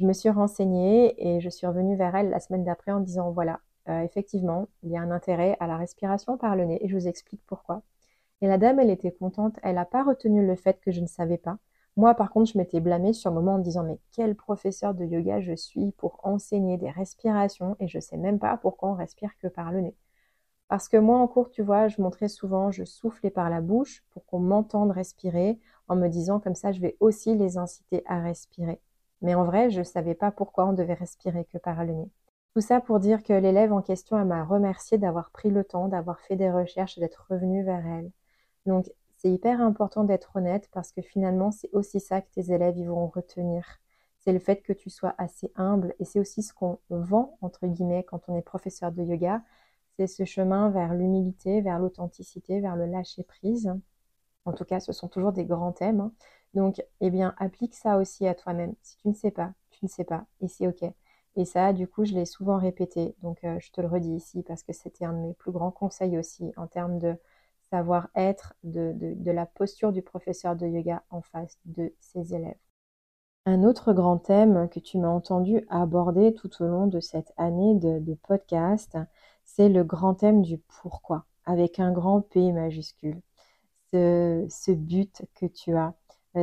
Je 0.00 0.06
me 0.06 0.14
suis 0.14 0.30
renseignée 0.30 1.14
et 1.18 1.40
je 1.40 1.50
suis 1.50 1.66
revenue 1.66 1.94
vers 1.94 2.16
elle 2.16 2.30
la 2.30 2.40
semaine 2.40 2.64
d'après 2.64 2.90
en 2.90 3.00
disant 3.00 3.32
voilà, 3.32 3.60
euh, 3.88 4.00
effectivement, 4.00 4.66
il 4.82 4.90
y 4.90 4.96
a 4.96 5.00
un 5.02 5.10
intérêt 5.10 5.58
à 5.60 5.66
la 5.66 5.76
respiration 5.76 6.38
par 6.38 6.56
le 6.56 6.64
nez 6.64 6.82
et 6.82 6.88
je 6.88 6.96
vous 6.96 7.06
explique 7.06 7.42
pourquoi. 7.46 7.82
Et 8.40 8.48
la 8.48 8.56
dame, 8.56 8.80
elle 8.80 8.88
était 8.88 9.12
contente, 9.12 9.58
elle 9.62 9.74
n'a 9.74 9.84
pas 9.84 10.02
retenu 10.02 10.46
le 10.46 10.56
fait 10.56 10.80
que 10.80 10.90
je 10.90 11.02
ne 11.02 11.06
savais 11.06 11.36
pas. 11.36 11.58
Moi, 11.96 12.14
par 12.14 12.30
contre, 12.30 12.50
je 12.50 12.56
m'étais 12.56 12.80
blâmée 12.80 13.12
sur 13.12 13.30
le 13.30 13.36
moment 13.36 13.56
en 13.56 13.58
disant 13.58 13.82
mais 13.84 13.98
quel 14.12 14.34
professeur 14.36 14.94
de 14.94 15.04
yoga 15.04 15.40
je 15.40 15.54
suis 15.54 15.92
pour 15.92 16.18
enseigner 16.22 16.78
des 16.78 16.90
respirations 16.90 17.76
et 17.78 17.86
je 17.86 18.00
sais 18.00 18.16
même 18.16 18.38
pas 18.38 18.56
pourquoi 18.56 18.88
on 18.90 18.94
respire 18.94 19.36
que 19.38 19.48
par 19.48 19.70
le 19.70 19.82
nez. 19.82 19.96
Parce 20.68 20.88
que 20.88 20.96
moi, 20.96 21.18
en 21.18 21.28
cours, 21.28 21.50
tu 21.50 21.62
vois, 21.62 21.88
je 21.88 22.00
montrais 22.00 22.28
souvent, 22.28 22.70
je 22.70 22.84
soufflais 22.84 23.30
par 23.30 23.50
la 23.50 23.60
bouche 23.60 24.02
pour 24.12 24.24
qu'on 24.24 24.40
m'entende 24.40 24.92
respirer 24.92 25.58
en 25.88 25.96
me 25.96 26.08
disant 26.08 26.40
comme 26.40 26.54
ça, 26.54 26.72
je 26.72 26.80
vais 26.80 26.96
aussi 27.00 27.36
les 27.36 27.58
inciter 27.58 28.02
à 28.06 28.20
respirer. 28.22 28.80
Mais 29.22 29.34
en 29.34 29.44
vrai, 29.44 29.70
je 29.70 29.80
ne 29.80 29.84
savais 29.84 30.14
pas 30.14 30.30
pourquoi 30.30 30.66
on 30.66 30.72
devait 30.72 30.94
respirer 30.94 31.44
que 31.44 31.58
par 31.58 31.84
le 31.84 31.92
nez. 31.92 32.10
Tout 32.54 32.60
ça 32.60 32.80
pour 32.80 32.98
dire 33.00 33.22
que 33.22 33.32
l'élève 33.32 33.72
en 33.72 33.82
question 33.82 34.22
m'a 34.24 34.44
remercié 34.44 34.98
d'avoir 34.98 35.30
pris 35.30 35.50
le 35.50 35.64
temps, 35.64 35.88
d'avoir 35.88 36.20
fait 36.20 36.36
des 36.36 36.50
recherches, 36.50 36.98
d'être 36.98 37.26
revenu 37.30 37.62
vers 37.62 37.86
elle. 37.86 38.10
Donc, 38.66 38.90
c'est 39.18 39.30
hyper 39.30 39.60
important 39.60 40.04
d'être 40.04 40.34
honnête 40.34 40.68
parce 40.72 40.92
que 40.92 41.02
finalement, 41.02 41.50
c'est 41.50 41.70
aussi 41.72 42.00
ça 42.00 42.20
que 42.22 42.30
tes 42.30 42.52
élèves 42.52 42.78
ils 42.78 42.88
vont 42.88 43.08
retenir. 43.08 43.80
C'est 44.18 44.32
le 44.32 44.38
fait 44.38 44.62
que 44.62 44.72
tu 44.72 44.90
sois 44.90 45.14
assez 45.18 45.52
humble 45.56 45.94
et 45.98 46.04
c'est 46.04 46.20
aussi 46.20 46.42
ce 46.42 46.52
qu'on 46.52 46.78
vend, 46.90 47.38
entre 47.40 47.66
guillemets, 47.66 48.04
quand 48.04 48.28
on 48.28 48.36
est 48.36 48.42
professeur 48.42 48.92
de 48.92 49.02
yoga. 49.02 49.42
C'est 49.96 50.06
ce 50.06 50.24
chemin 50.24 50.70
vers 50.70 50.94
l'humilité, 50.94 51.60
vers 51.60 51.78
l'authenticité, 51.78 52.60
vers 52.60 52.76
le 52.76 52.86
lâcher 52.86 53.22
prise. 53.22 53.72
En 54.44 54.52
tout 54.52 54.64
cas, 54.64 54.80
ce 54.80 54.92
sont 54.92 55.08
toujours 55.08 55.32
des 55.32 55.44
grands 55.44 55.72
thèmes. 55.72 56.00
Hein. 56.00 56.12
Donc, 56.54 56.82
eh 57.00 57.10
bien, 57.10 57.34
applique 57.38 57.74
ça 57.74 57.96
aussi 57.98 58.26
à 58.26 58.34
toi-même. 58.34 58.74
Si 58.82 58.96
tu 58.98 59.08
ne 59.08 59.14
sais 59.14 59.30
pas, 59.30 59.52
tu 59.70 59.84
ne 59.84 59.88
sais 59.88 60.04
pas 60.04 60.26
et 60.40 60.48
c'est 60.48 60.66
OK. 60.66 60.84
Et 61.36 61.44
ça, 61.44 61.72
du 61.72 61.86
coup, 61.86 62.04
je 62.04 62.14
l'ai 62.14 62.26
souvent 62.26 62.58
répété. 62.58 63.14
Donc, 63.22 63.44
euh, 63.44 63.58
je 63.60 63.70
te 63.70 63.80
le 63.80 63.86
redis 63.88 64.14
ici 64.16 64.42
parce 64.42 64.62
que 64.62 64.72
c'était 64.72 65.04
un 65.04 65.12
de 65.12 65.18
mes 65.18 65.34
plus 65.34 65.52
grands 65.52 65.70
conseils 65.70 66.18
aussi 66.18 66.52
en 66.56 66.66
termes 66.66 66.98
de 66.98 67.16
savoir-être, 67.70 68.54
de, 68.64 69.16
la 69.30 69.46
posture 69.46 69.92
du 69.92 70.02
professeur 70.02 70.56
de 70.56 70.66
yoga 70.66 71.02
en 71.10 71.22
face 71.22 71.58
de 71.66 71.94
ses 72.00 72.34
élèves. 72.34 72.58
Un 73.46 73.62
autre 73.62 73.92
grand 73.92 74.18
thème 74.18 74.68
que 74.68 74.80
tu 74.80 74.98
m'as 74.98 75.08
entendu 75.08 75.64
aborder 75.70 76.34
tout 76.34 76.50
au 76.62 76.66
long 76.66 76.86
de 76.86 77.00
cette 77.00 77.32
année 77.36 77.74
de, 77.76 78.14
podcast, 78.14 78.98
c'est 79.44 79.68
le 79.68 79.84
grand 79.84 80.14
thème 80.14 80.42
du 80.42 80.58
pourquoi, 80.58 81.24
avec 81.46 81.80
un 81.80 81.92
grand 81.92 82.20
P 82.20 82.52
majuscule. 82.52 83.20
Ce, 83.92 84.72
but 84.72 85.22
que 85.34 85.46
tu 85.46 85.74
as, 85.76 85.94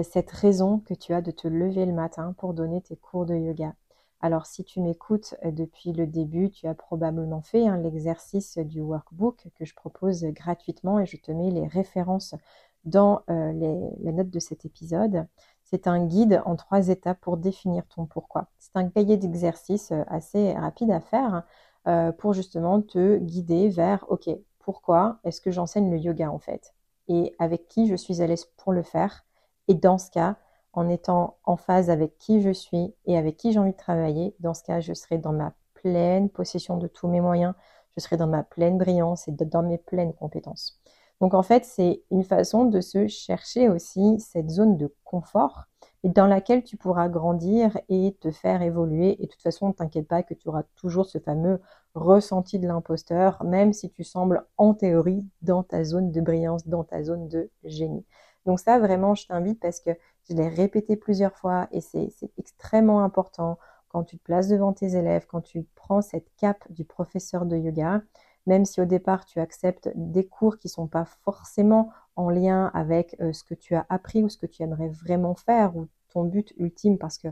cette 0.04 0.32
raison 0.32 0.80
que 0.80 0.94
tu 0.94 1.14
as 1.14 1.22
de 1.22 1.32
te 1.32 1.48
lever 1.48 1.86
le 1.86 1.94
matin 1.94 2.34
pour 2.38 2.54
donner 2.54 2.82
tes 2.82 2.98
cours 2.98 3.26
de 3.26 3.36
yoga. 3.36 3.74
Alors 4.20 4.48
si 4.48 4.64
tu 4.64 4.82
m'écoutes 4.82 5.36
euh, 5.46 5.52
depuis 5.52 5.94
le 5.94 6.08
début, 6.08 6.50
tu 6.50 6.68
as 6.68 6.74
probablement 6.74 7.42
fait 7.42 7.68
hein, 7.68 7.78
l'exercice 7.78 8.58
du 8.58 8.82
workbook 8.82 9.50
que 9.56 9.66
je 9.66 9.76
propose 9.76 10.24
gratuitement 10.26 11.00
et 11.00 11.06
je 11.06 11.18
te 11.18 11.32
mets 11.32 11.52
les 11.52 11.68
références 11.68 12.34
dans 12.84 13.22
euh, 13.30 13.52
les, 13.54 14.12
notes 14.12 14.30
de 14.30 14.40
cet 14.40 14.66
épisode. 14.66 15.28
C'est 15.64 15.88
un 15.88 16.06
guide 16.06 16.42
en 16.46 16.56
trois 16.56 16.88
étapes 16.90 17.20
pour 17.22 17.38
définir 17.38 17.86
ton 17.88 18.06
pourquoi. 18.06 18.48
C'est 18.58 18.76
un 18.76 18.90
cahier 18.90 19.18
d'exercice 19.18 19.92
euh, 19.92 20.04
assez 20.08 20.54
rapide 20.54 20.92
à 20.92 21.02
faire 21.02 21.44
pour 22.18 22.34
justement 22.34 22.82
te 22.82 23.18
guider 23.18 23.70
vers, 23.70 24.06
OK, 24.10 24.30
pourquoi 24.60 25.20
est-ce 25.24 25.40
que 25.40 25.52
j'enseigne 25.52 25.90
le 25.90 25.98
yoga 25.98 26.30
en 26.30 26.38
fait? 26.38 26.76
Et 27.08 27.34
avec 27.40 27.70
qui 27.70 27.88
je 27.88 27.96
suis 27.96 28.22
à 28.22 28.28
l'aise 28.28 28.44
pour 28.58 28.74
le 28.74 28.84
faire? 28.84 29.27
Et 29.68 29.74
dans 29.74 29.98
ce 29.98 30.12
cas, 30.12 30.36
en 30.74 30.90
étant 30.90 31.38
en 31.44 31.58
phase 31.58 31.90
avec 31.90 32.18
qui 32.18 32.42
je 32.42 32.52
suis 32.52 32.94
et 33.06 33.18
avec 33.18 33.38
qui 33.38 33.52
j'ai 33.52 33.60
envie 33.60 33.72
de 33.72 33.78
travailler, 33.78 34.36
dans 34.40 34.54
ce 34.54 34.64
cas, 34.64 34.80
je 34.80 34.94
serai 34.94 35.18
dans 35.18 35.34
ma 35.34 35.54
pleine 35.74 36.30
possession 36.30 36.78
de 36.78 36.88
tous 36.88 37.08
mes 37.08 37.22
moyens, 37.22 37.54
je 37.96 38.02
serai 38.02 38.18
dans 38.18 38.28
ma 38.28 38.44
pleine 38.44 38.78
brillance 38.78 39.28
et 39.28 39.32
dans 39.32 39.64
mes 39.64 39.78
pleines 39.78 40.14
compétences. 40.14 40.80
Donc 41.20 41.34
en 41.34 41.42
fait, 41.44 41.66
c'est 41.66 42.04
une 42.12 42.24
façon 42.24 42.66
de 42.66 42.80
se 42.80 43.08
chercher 43.08 43.70
aussi 43.70 44.20
cette 44.20 44.50
zone 44.50 44.78
de 44.78 44.94
confort 45.04 45.66
dans 46.04 46.28
laquelle 46.28 46.64
tu 46.64 46.78
pourras 46.78 47.10
grandir 47.10 47.78
et 47.90 48.16
te 48.22 48.32
faire 48.32 48.62
évoluer. 48.62 49.22
Et 49.22 49.26
de 49.26 49.32
toute 49.32 49.42
façon, 49.42 49.70
ne 49.70 49.74
t'inquiète 49.74 50.08
pas 50.08 50.24
que 50.24 50.34
tu 50.34 50.48
auras 50.48 50.64
toujours 50.76 51.06
ce 51.06 51.18
fameux 51.20 51.60
ressenti 51.96 52.60
de 52.60 52.68
l'imposteur, 52.68 53.44
même 53.44 53.74
si 53.74 53.90
tu 53.90 54.04
sembles 54.04 54.46
en 54.58 54.74
théorie 54.74 55.26
dans 55.42 55.64
ta 55.64 55.84
zone 55.84 56.12
de 56.12 56.22
brillance, 56.22 56.68
dans 56.68 56.84
ta 56.84 57.04
zone 57.04 57.28
de 57.28 57.50
génie. 57.64 58.06
Donc 58.48 58.62
ça, 58.62 58.80
vraiment, 58.80 59.14
je 59.14 59.28
t'invite 59.28 59.60
parce 59.60 59.82
que 59.82 59.92
je 60.30 60.34
l'ai 60.34 60.48
répété 60.48 60.96
plusieurs 60.96 61.36
fois 61.36 61.68
et 61.72 61.82
c'est 61.82 62.10
extrêmement 62.38 63.04
important 63.04 63.60
quand 63.90 64.06
tu 64.06 64.18
te 64.18 64.24
places 64.24 64.48
devant 64.48 64.72
tes 64.72 64.96
élèves, 64.96 65.28
quand 65.28 65.42
tu 65.42 65.68
prends 65.76 66.02
cette 66.02 66.34
cape 66.38 66.64
du 66.72 66.86
professeur 66.86 67.46
de 67.46 67.58
yoga, 67.58 68.02
même 68.46 68.64
si 68.64 68.80
au 68.80 68.86
départ 68.86 69.26
tu 69.26 69.42
acceptes 69.42 69.90
des 69.96 70.26
cours 70.26 70.58
qui 70.58 70.68
ne 70.68 70.72
sont 70.72 70.88
pas 70.88 71.04
forcément 71.26 71.92
en 72.16 72.30
lien 72.30 72.72
avec 72.74 73.18
euh, 73.20 73.34
ce 73.34 73.44
que 73.44 73.54
tu 73.54 73.76
as 73.76 73.86
appris 73.90 74.24
ou 74.24 74.30
ce 74.30 74.38
que 74.38 74.46
tu 74.46 74.64
aimerais 74.64 74.88
vraiment 74.88 75.36
faire 75.36 75.76
ou 75.76 75.90
ton 76.08 76.24
but 76.24 76.54
ultime 76.58 76.98
parce 76.98 77.18
que 77.18 77.28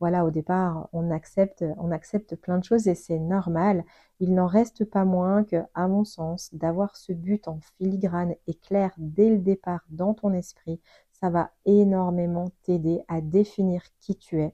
voilà, 0.00 0.24
au 0.24 0.30
départ, 0.30 0.88
on 0.92 1.10
accepte, 1.10 1.64
on 1.78 1.90
accepte 1.90 2.36
plein 2.36 2.58
de 2.58 2.64
choses 2.64 2.88
et 2.88 2.94
c'est 2.94 3.18
normal. 3.18 3.84
Il 4.20 4.34
n'en 4.34 4.46
reste 4.46 4.84
pas 4.84 5.04
moins 5.04 5.44
que, 5.44 5.62
à 5.74 5.88
mon 5.88 6.04
sens, 6.04 6.50
d'avoir 6.52 6.96
ce 6.96 7.12
but 7.12 7.48
en 7.48 7.58
filigrane 7.78 8.34
et 8.46 8.54
clair 8.54 8.92
dès 8.98 9.30
le 9.30 9.38
départ 9.38 9.84
dans 9.90 10.14
ton 10.14 10.32
esprit, 10.32 10.80
ça 11.12 11.30
va 11.30 11.50
énormément 11.64 12.50
t'aider 12.64 13.02
à 13.08 13.20
définir 13.20 13.82
qui 14.00 14.16
tu 14.16 14.42
es, 14.42 14.52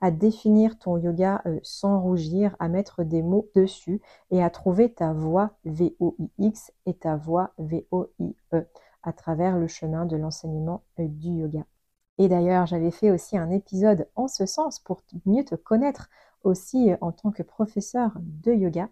à 0.00 0.10
définir 0.10 0.78
ton 0.78 0.98
yoga 0.98 1.42
euh, 1.46 1.58
sans 1.62 2.00
rougir, 2.00 2.54
à 2.58 2.68
mettre 2.68 3.02
des 3.02 3.22
mots 3.22 3.48
dessus 3.54 4.00
et 4.30 4.42
à 4.42 4.50
trouver 4.50 4.92
ta 4.92 5.12
voix 5.12 5.52
V-O-I-X 5.64 6.72
et 6.86 6.94
ta 6.94 7.16
voix 7.16 7.52
V-O-I-E 7.58 8.66
à 9.02 9.12
travers 9.12 9.58
le 9.58 9.68
chemin 9.68 10.06
de 10.06 10.16
l'enseignement 10.16 10.82
euh, 11.00 11.08
du 11.08 11.30
yoga. 11.30 11.64
Et 12.18 12.28
d'ailleurs, 12.28 12.66
j'avais 12.66 12.90
fait 12.90 13.10
aussi 13.10 13.36
un 13.36 13.50
épisode 13.50 14.08
en 14.14 14.28
ce 14.28 14.46
sens 14.46 14.78
pour 14.78 15.02
mieux 15.26 15.44
te 15.44 15.54
connaître 15.54 16.08
aussi 16.44 16.92
euh, 16.92 16.96
en 17.00 17.12
tant 17.12 17.30
que 17.30 17.42
professeur 17.42 18.12
de 18.20 18.52
yoga. 18.52 18.88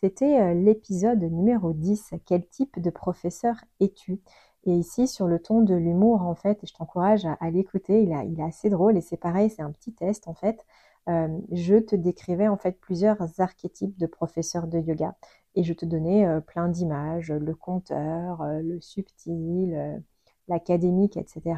C'était 0.00 0.54
l'épisode 0.54 1.22
numéro 1.24 1.72
10. 1.72 2.14
Quel 2.24 2.46
type 2.46 2.80
de 2.80 2.90
professeur 2.90 3.56
es-tu? 3.80 4.20
Et 4.64 4.72
ici, 4.72 5.08
sur 5.08 5.26
le 5.26 5.38
ton 5.38 5.62
de 5.62 5.74
l'humour, 5.74 6.22
en 6.22 6.34
fait, 6.34 6.60
je 6.64 6.74
t'encourage 6.74 7.24
à, 7.24 7.50
l'écouter. 7.50 8.02
Il, 8.02 8.12
est 8.12 8.42
assez 8.42 8.68
drôle 8.68 8.96
et 8.96 9.00
c'est 9.00 9.16
pareil, 9.16 9.50
c'est 9.50 9.62
un 9.62 9.70
petit 9.70 9.92
test 9.92 10.28
en 10.28 10.34
fait. 10.34 10.64
Euh, 11.08 11.28
je 11.52 11.76
te 11.76 11.96
décrivais 11.96 12.48
en 12.48 12.58
fait 12.58 12.78
plusieurs 12.78 13.40
archétypes 13.40 13.98
de 13.98 14.06
professeurs 14.06 14.66
de 14.66 14.78
yoga 14.78 15.14
et 15.54 15.64
je 15.64 15.72
te 15.72 15.86
donnais 15.86 16.26
euh, 16.26 16.40
plein 16.40 16.68
d'images, 16.68 17.32
le 17.32 17.54
conteur, 17.54 18.42
euh, 18.42 18.60
le 18.60 18.78
subtil, 18.80 20.02
l'académique, 20.48 21.16
etc. 21.16 21.54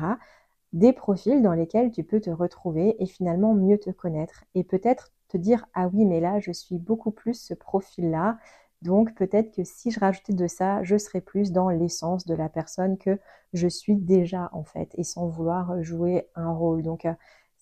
Des 0.73 0.93
profils 0.93 1.43
dans 1.43 1.53
lesquels 1.53 1.91
tu 1.91 2.05
peux 2.05 2.21
te 2.21 2.31
retrouver 2.31 3.03
et 3.03 3.07
finalement 3.07 3.55
mieux 3.55 3.79
te 3.79 3.91
connaître 3.91 4.45
et 4.55 4.65
peut-être 4.65 5.13
te 5.29 5.37
dire 5.37 5.67
ah 5.75 5.89
oui 5.89 6.05
mais 6.05 6.21
là 6.21 6.39
je 6.41 6.53
suis 6.53 6.79
beaucoup 6.79 7.11
plus 7.11 7.35
ce 7.35 7.55
profil 7.55 8.11
là 8.11 8.39
donc 8.83 9.15
peut-être 9.15 9.55
que 9.55 9.63
si 9.63 9.91
je 9.91 10.01
rajoutais 10.01 10.33
de 10.33 10.47
ça, 10.47 10.83
je 10.85 10.97
serais 10.97 11.21
plus 11.21 11.53
dans 11.53 11.69
l'essence 11.69 12.25
de 12.27 12.35
la 12.35 12.49
personne 12.49 12.97
que 12.97 13.19
je 13.53 13.69
suis 13.69 13.97
déjà 13.97 14.49
en 14.53 14.65
fait 14.65 14.91
et 14.95 15.05
sans 15.05 15.29
vouloir 15.29 15.83
jouer 15.83 16.29
un 16.35 16.51
rôle. 16.51 16.83
Donc 16.83 17.05
euh, 17.05 17.13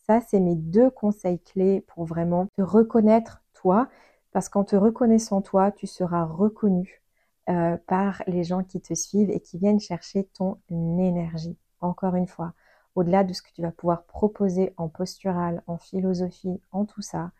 ça, 0.06 0.20
c'est 0.20 0.40
mes 0.40 0.54
deux 0.54 0.90
conseils 0.90 1.40
clés 1.40 1.80
pour 1.88 2.04
vraiment 2.04 2.46
te 2.56 2.62
reconnaître 2.62 3.42
toi 3.52 3.88
parce 4.32 4.48
qu'en 4.48 4.62
te 4.64 4.76
reconnaissant 4.76 5.42
toi, 5.42 5.72
tu 5.72 5.86
seras 5.88 6.24
reconnu 6.24 7.02
euh, 7.48 7.76
par 7.86 8.22
les 8.28 8.44
gens 8.44 8.62
qui 8.62 8.80
te 8.80 8.94
suivent 8.94 9.30
et 9.30 9.40
qui 9.40 9.58
viennent 9.58 9.80
chercher 9.80 10.24
ton 10.34 10.58
énergie. 10.70 11.56
Encore 11.80 12.14
une 12.14 12.26
fois, 12.28 12.52
au-delà 12.98 13.22
de 13.22 13.32
ce 13.32 13.42
que 13.42 13.52
tu 13.52 13.62
vas 13.62 13.70
pouvoir 13.70 14.02
proposer 14.04 14.74
en 14.76 14.88
postural, 14.88 15.62
en 15.68 15.78
philosophie, 15.78 16.60
en 16.72 16.84
tout 16.84 17.00
ça, 17.00 17.30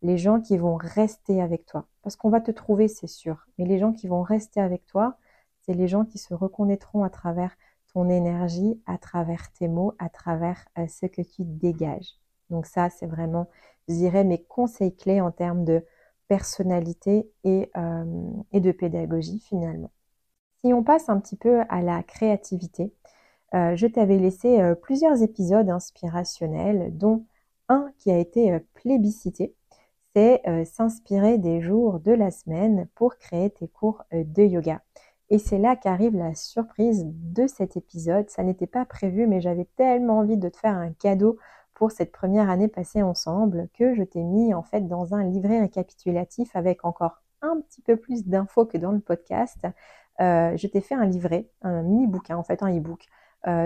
les 0.00 0.16
gens 0.16 0.40
qui 0.40 0.56
vont 0.56 0.76
rester 0.76 1.42
avec 1.42 1.66
toi. 1.66 1.86
Parce 2.02 2.14
qu'on 2.14 2.30
va 2.30 2.40
te 2.40 2.52
trouver, 2.52 2.86
c'est 2.86 3.08
sûr. 3.08 3.48
Mais 3.58 3.64
les 3.64 3.80
gens 3.80 3.92
qui 3.92 4.06
vont 4.06 4.22
rester 4.22 4.60
avec 4.60 4.86
toi, 4.86 5.16
c'est 5.62 5.74
les 5.74 5.88
gens 5.88 6.04
qui 6.04 6.18
se 6.18 6.34
reconnaîtront 6.34 7.02
à 7.02 7.10
travers 7.10 7.56
ton 7.92 8.08
énergie, 8.08 8.80
à 8.86 8.96
travers 8.96 9.50
tes 9.54 9.66
mots, 9.66 9.92
à 9.98 10.08
travers 10.08 10.64
euh, 10.78 10.86
ce 10.86 11.06
que 11.06 11.22
tu 11.22 11.42
dégages. 11.42 12.14
Donc 12.50 12.66
ça, 12.66 12.88
c'est 12.88 13.06
vraiment, 13.06 13.48
je 13.88 13.94
dirais, 13.94 14.22
mes 14.22 14.40
conseils 14.44 14.94
clés 14.94 15.20
en 15.20 15.32
termes 15.32 15.64
de 15.64 15.84
personnalité 16.28 17.28
et, 17.42 17.72
euh, 17.76 18.30
et 18.52 18.60
de 18.60 18.70
pédagogie 18.70 19.40
finalement. 19.40 19.90
Si 20.64 20.72
on 20.72 20.84
passe 20.84 21.08
un 21.08 21.18
petit 21.18 21.36
peu 21.36 21.62
à 21.68 21.82
la 21.82 22.04
créativité, 22.04 22.92
euh, 23.54 23.76
je 23.76 23.86
t'avais 23.86 24.18
laissé 24.18 24.60
plusieurs 24.82 25.22
épisodes 25.22 25.70
inspirationnels, 25.70 26.96
dont 26.96 27.24
un 27.68 27.90
qui 27.98 28.10
a 28.10 28.18
été 28.18 28.58
plébiscité 28.74 29.54
c'est 30.18 30.42
euh, 30.48 30.64
s'inspirer 30.64 31.38
des 31.38 31.60
jours 31.60 32.00
de 32.00 32.10
la 32.10 32.32
semaine 32.32 32.88
pour 32.96 33.16
créer 33.18 33.50
tes 33.50 33.68
cours 33.68 34.02
euh, 34.12 34.24
de 34.24 34.42
yoga. 34.42 34.82
Et 35.30 35.38
c'est 35.38 35.58
là 35.58 35.76
qu'arrive 35.76 36.16
la 36.16 36.34
surprise 36.34 37.04
de 37.06 37.46
cet 37.46 37.76
épisode. 37.76 38.28
Ça 38.28 38.42
n'était 38.42 38.66
pas 38.66 38.84
prévu, 38.84 39.28
mais 39.28 39.40
j'avais 39.40 39.66
tellement 39.76 40.18
envie 40.18 40.36
de 40.36 40.48
te 40.48 40.56
faire 40.56 40.76
un 40.76 40.92
cadeau 40.92 41.38
pour 41.74 41.92
cette 41.92 42.10
première 42.10 42.50
année 42.50 42.66
passée 42.66 43.00
ensemble 43.02 43.68
que 43.74 43.94
je 43.94 44.02
t'ai 44.02 44.24
mis 44.24 44.54
en 44.54 44.64
fait 44.64 44.88
dans 44.88 45.14
un 45.14 45.22
livret 45.22 45.60
récapitulatif 45.60 46.56
avec 46.56 46.84
encore 46.84 47.22
un 47.40 47.60
petit 47.60 47.82
peu 47.82 47.96
plus 47.96 48.26
d'infos 48.26 48.66
que 48.66 48.76
dans 48.78 48.90
le 48.90 48.98
podcast. 49.00 49.68
Euh, 50.20 50.56
je 50.56 50.66
t'ai 50.66 50.80
fait 50.80 50.96
un 50.96 51.06
livret, 51.06 51.48
un 51.62 51.82
mini 51.82 52.08
bouquin 52.08 52.36
en 52.36 52.42
fait, 52.42 52.62
un 52.64 52.76
e-book 52.76 53.06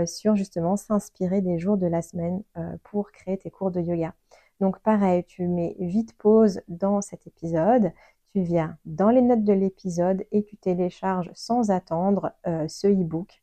sur 0.07 0.37
justement 0.37 0.77
s'inspirer 0.77 1.41
des 1.41 1.59
jours 1.59 1.77
de 1.77 1.87
la 1.87 2.03
semaine 2.03 2.43
pour 2.85 3.11
créer 3.11 3.39
tes 3.39 3.51
cours 3.51 3.71
de 3.71 3.81
yoga. 3.81 4.15
Donc 4.63 4.79
pareil, 4.79 5.25
tu 5.25 5.49
mets 5.49 5.75
vite 5.81 6.17
pause 6.17 6.61
dans 6.69 7.01
cet 7.01 7.27
épisode, 7.27 7.93
tu 8.33 8.43
viens 8.43 8.79
dans 8.85 9.11
les 9.11 9.21
notes 9.21 9.45
de 9.45 9.53
l'épisode 9.53 10.25
et 10.31 10.45
tu 10.45 10.57
télécharges 10.57 11.31
sans 11.35 11.71
attendre 11.71 12.33
euh, 12.47 12.67
ce 12.69 12.87
e-book 12.87 13.43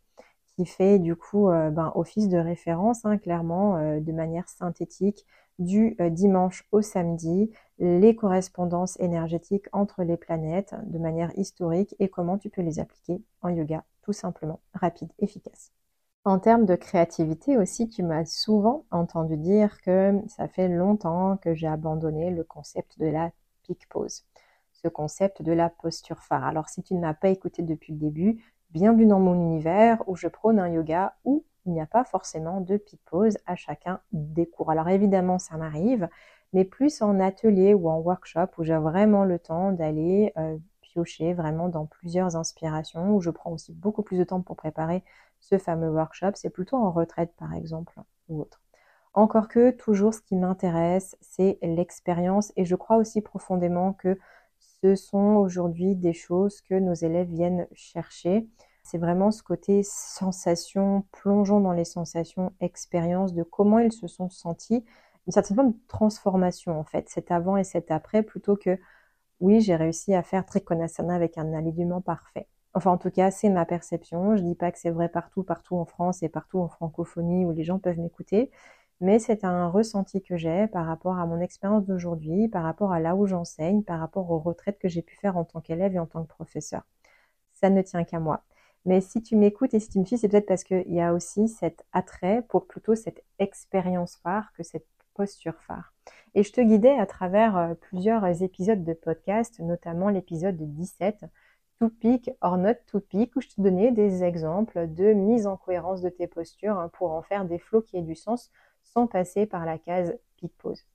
qui 0.55 0.65
fait 0.65 0.97
du 0.97 1.17
coup 1.17 1.49
euh, 1.49 1.69
ben, 1.71 1.91
office 1.95 2.29
de 2.29 2.37
référence, 2.37 3.05
hein, 3.05 3.17
clairement, 3.17 3.75
euh, 3.77 3.99
de 3.99 4.11
manière 4.11 4.49
synthétique, 4.49 5.25
du 5.59 5.97
dimanche 6.11 6.65
au 6.71 6.81
samedi, 6.81 7.51
les 7.79 8.15
correspondances 8.15 8.97
énergétiques 9.01 9.65
entre 9.73 10.03
les 10.03 10.15
planètes 10.15 10.73
de 10.85 10.99
manière 10.99 11.37
historique 11.37 11.93
et 11.99 12.07
comment 12.07 12.37
tu 12.37 12.49
peux 12.49 12.61
les 12.61 12.79
appliquer 12.79 13.21
en 13.41 13.49
yoga, 13.49 13.83
tout 14.01 14.13
simplement, 14.13 14.61
rapide, 14.73 15.09
efficace. 15.19 15.73
En 16.29 16.37
termes 16.37 16.67
de 16.67 16.75
créativité 16.75 17.57
aussi, 17.57 17.89
tu 17.89 18.03
m'as 18.03 18.23
souvent 18.23 18.85
entendu 18.91 19.35
dire 19.35 19.81
que 19.81 20.13
ça 20.27 20.47
fait 20.47 20.67
longtemps 20.67 21.37
que 21.37 21.55
j'ai 21.55 21.65
abandonné 21.65 22.29
le 22.29 22.43
concept 22.43 22.99
de 22.99 23.07
la 23.07 23.31
peak 23.63 23.89
pose, 23.89 24.25
ce 24.71 24.87
concept 24.87 25.41
de 25.41 25.51
la 25.53 25.71
posture 25.71 26.21
phare. 26.21 26.43
Alors 26.43 26.69
si 26.69 26.83
tu 26.83 26.93
ne 26.93 26.99
m'as 26.99 27.15
pas 27.15 27.29
écouté 27.29 27.63
depuis 27.63 27.93
le 27.93 27.97
début, 27.97 28.43
bienvenue 28.69 29.07
dans 29.07 29.19
mon 29.19 29.33
univers 29.33 30.03
où 30.05 30.15
je 30.15 30.27
prône 30.27 30.59
un 30.59 30.69
yoga 30.69 31.15
où 31.25 31.45
il 31.65 31.71
n'y 31.73 31.81
a 31.81 31.87
pas 31.87 32.03
forcément 32.03 32.61
de 32.61 32.77
peak 32.77 33.01
pose 33.09 33.39
à 33.47 33.55
chacun 33.55 33.99
des 34.11 34.45
cours. 34.45 34.69
Alors 34.69 34.89
évidemment, 34.89 35.39
ça 35.39 35.57
m'arrive, 35.57 36.07
mais 36.53 36.63
plus 36.63 37.01
en 37.01 37.19
atelier 37.19 37.73
ou 37.73 37.89
en 37.89 37.97
workshop 37.97 38.49
où 38.59 38.63
j'ai 38.63 38.77
vraiment 38.77 39.25
le 39.25 39.39
temps 39.39 39.71
d'aller 39.71 40.31
euh, 40.37 40.59
piocher 40.81 41.33
vraiment 41.33 41.69
dans 41.69 41.87
plusieurs 41.87 42.35
inspirations, 42.35 43.15
où 43.15 43.19
je 43.19 43.31
prends 43.31 43.51
aussi 43.51 43.73
beaucoup 43.73 44.03
plus 44.03 44.19
de 44.19 44.23
temps 44.23 44.41
pour 44.41 44.55
préparer 44.57 45.03
ce 45.39 45.57
fameux 45.57 45.89
workshop, 45.89 46.31
c'est 46.35 46.49
plutôt 46.49 46.77
en 46.77 46.91
retraite 46.91 47.33
par 47.37 47.53
exemple 47.53 47.93
ou 48.27 48.41
autre. 48.41 48.61
Encore 49.13 49.47
que 49.47 49.71
toujours 49.71 50.13
ce 50.13 50.21
qui 50.21 50.35
m'intéresse, 50.35 51.17
c'est 51.21 51.57
l'expérience 51.61 52.53
et 52.55 52.65
je 52.65 52.75
crois 52.75 52.97
aussi 52.97 53.21
profondément 53.21 53.93
que 53.93 54.17
ce 54.81 54.95
sont 54.95 55.35
aujourd'hui 55.35 55.95
des 55.95 56.13
choses 56.13 56.61
que 56.61 56.75
nos 56.75 56.93
élèves 56.93 57.29
viennent 57.29 57.67
chercher. 57.73 58.47
C'est 58.83 58.97
vraiment 58.97 59.31
ce 59.31 59.43
côté 59.43 59.81
sensation, 59.83 61.05
plongeons 61.11 61.59
dans 61.59 61.73
les 61.73 61.85
sensations, 61.85 62.53
expérience 62.59 63.33
de 63.33 63.43
comment 63.43 63.79
ils 63.79 63.91
se 63.91 64.07
sont 64.07 64.29
sentis 64.29 64.85
une 65.27 65.33
certaine 65.33 65.55
forme 65.57 65.71
de 65.73 65.87
transformation 65.87 66.79
en 66.79 66.83
fait, 66.83 67.07
cet 67.09 67.29
avant 67.29 67.55
et 67.57 67.63
cet 67.63 67.91
après, 67.91 68.23
plutôt 68.23 68.55
que 68.55 68.79
oui, 69.39 69.61
j'ai 69.61 69.75
réussi 69.75 70.13
à 70.15 70.23
faire 70.23 70.45
Trikonasana 70.45 71.13
avec 71.15 71.37
un 71.37 71.53
alignement 71.53 72.01
parfait. 72.01 72.47
Enfin, 72.73 72.91
en 72.91 72.97
tout 72.97 73.09
cas, 73.11 73.31
c'est 73.31 73.49
ma 73.49 73.65
perception. 73.65 74.35
Je 74.35 74.43
dis 74.43 74.55
pas 74.55 74.71
que 74.71 74.79
c'est 74.79 74.91
vrai 74.91 75.09
partout, 75.09 75.43
partout 75.43 75.75
en 75.75 75.85
France 75.85 76.23
et 76.23 76.29
partout 76.29 76.59
en 76.59 76.67
francophonie 76.67 77.45
où 77.45 77.51
les 77.51 77.63
gens 77.63 77.79
peuvent 77.79 77.99
m'écouter, 77.99 78.51
mais 79.01 79.19
c'est 79.19 79.43
un 79.45 79.67
ressenti 79.69 80.21
que 80.21 80.37
j'ai 80.37 80.67
par 80.67 80.85
rapport 80.85 81.17
à 81.17 81.25
mon 81.25 81.39
expérience 81.39 81.85
d'aujourd'hui, 81.85 82.49
par 82.49 82.63
rapport 82.63 82.91
à 82.91 82.99
là 82.99 83.15
où 83.15 83.27
j'enseigne, 83.27 83.83
par 83.83 83.99
rapport 83.99 84.29
aux 84.31 84.39
retraites 84.39 84.77
que 84.79 84.89
j'ai 84.89 85.01
pu 85.01 85.15
faire 85.15 85.37
en 85.37 85.45
tant 85.45 85.61
qu'élève 85.61 85.95
et 85.95 85.99
en 85.99 86.05
tant 86.05 86.23
que 86.23 86.27
professeur. 86.27 86.83
Ça 87.53 87.69
ne 87.69 87.81
tient 87.81 88.03
qu'à 88.03 88.19
moi. 88.19 88.43
Mais 88.85 89.01
si 89.01 89.21
tu 89.21 89.35
m'écoutes 89.35 89.73
et 89.73 89.79
si 89.79 89.89
tu 89.89 89.99
me 89.99 90.05
suis, 90.05 90.17
c'est 90.17 90.29
peut-être 90.29 90.45
parce 90.47 90.63
qu'il 90.63 90.91
y 90.93 91.01
a 91.01 91.13
aussi 91.13 91.47
cet 91.47 91.85
attrait 91.93 92.43
pour 92.49 92.67
plutôt 92.67 92.95
cette 92.95 93.23
expérience 93.39 94.17
phare 94.17 94.51
que 94.53 94.63
cette 94.63 94.87
posture 95.13 95.59
phare. 95.67 95.93
Et 96.35 96.43
je 96.43 96.51
te 96.51 96.61
guidais 96.61 96.97
à 96.97 97.05
travers 97.05 97.57
euh, 97.57 97.73
plusieurs 97.73 98.41
épisodes 98.41 98.83
de 98.83 98.93
podcast, 98.93 99.59
notamment 99.59 100.09
l'épisode 100.09 100.57
17, 100.57 101.25
To 101.79 101.89
Peak 101.89 102.31
or 102.41 102.57
Not 102.57 102.75
To 102.87 102.99
Peak, 102.99 103.35
où 103.35 103.41
je 103.41 103.47
te 103.47 103.61
donnais 103.61 103.91
des 103.91 104.23
exemples 104.23 104.87
de 104.93 105.13
mise 105.13 105.47
en 105.47 105.57
cohérence 105.57 106.01
de 106.01 106.09
tes 106.09 106.27
postures 106.27 106.77
hein, 106.77 106.89
pour 106.93 107.11
en 107.11 107.21
faire 107.21 107.45
des 107.45 107.57
flots 107.59 107.81
qui 107.81 107.97
aient 107.97 108.01
du 108.01 108.15
sens 108.15 108.51
sans 108.83 109.07
passer 109.07 109.45
par 109.45 109.65
la 109.65 109.77
case 109.77 110.17
Peak 110.37 110.53
Pose. 110.57 110.85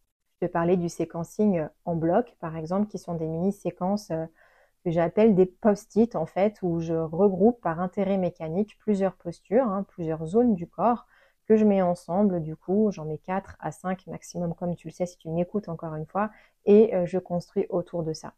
Je 0.40 0.46
te 0.46 0.52
parlais 0.52 0.76
du 0.76 0.88
séquencing 0.88 1.66
en 1.84 1.96
bloc, 1.96 2.36
par 2.40 2.56
exemple, 2.56 2.88
qui 2.88 2.98
sont 2.98 3.14
des 3.14 3.26
mini-séquences 3.26 4.10
euh, 4.10 4.26
que 4.84 4.90
j'appelle 4.90 5.34
des 5.34 5.46
post-it, 5.46 6.16
en 6.16 6.26
fait, 6.26 6.58
où 6.62 6.80
je 6.80 6.94
regroupe 6.94 7.60
par 7.60 7.80
intérêt 7.80 8.18
mécanique 8.18 8.78
plusieurs 8.78 9.16
postures, 9.16 9.66
hein, 9.66 9.84
plusieurs 9.88 10.26
zones 10.26 10.54
du 10.54 10.68
corps 10.68 11.06
que 11.46 11.56
je 11.56 11.64
mets 11.64 11.82
ensemble. 11.82 12.42
Du 12.42 12.56
coup, 12.56 12.90
j'en 12.92 13.06
mets 13.06 13.18
4 13.18 13.56
à 13.60 13.72
5 13.72 14.06
maximum, 14.06 14.54
comme 14.54 14.76
tu 14.76 14.88
le 14.88 14.92
sais 14.92 15.06
si 15.06 15.18
tu 15.18 15.28
m'écoutes 15.30 15.68
encore 15.68 15.94
une 15.96 16.06
fois, 16.06 16.30
et 16.66 16.94
euh, 16.94 17.06
je 17.06 17.18
construis 17.18 17.66
autour 17.70 18.02
de 18.02 18.12
ça. 18.12 18.34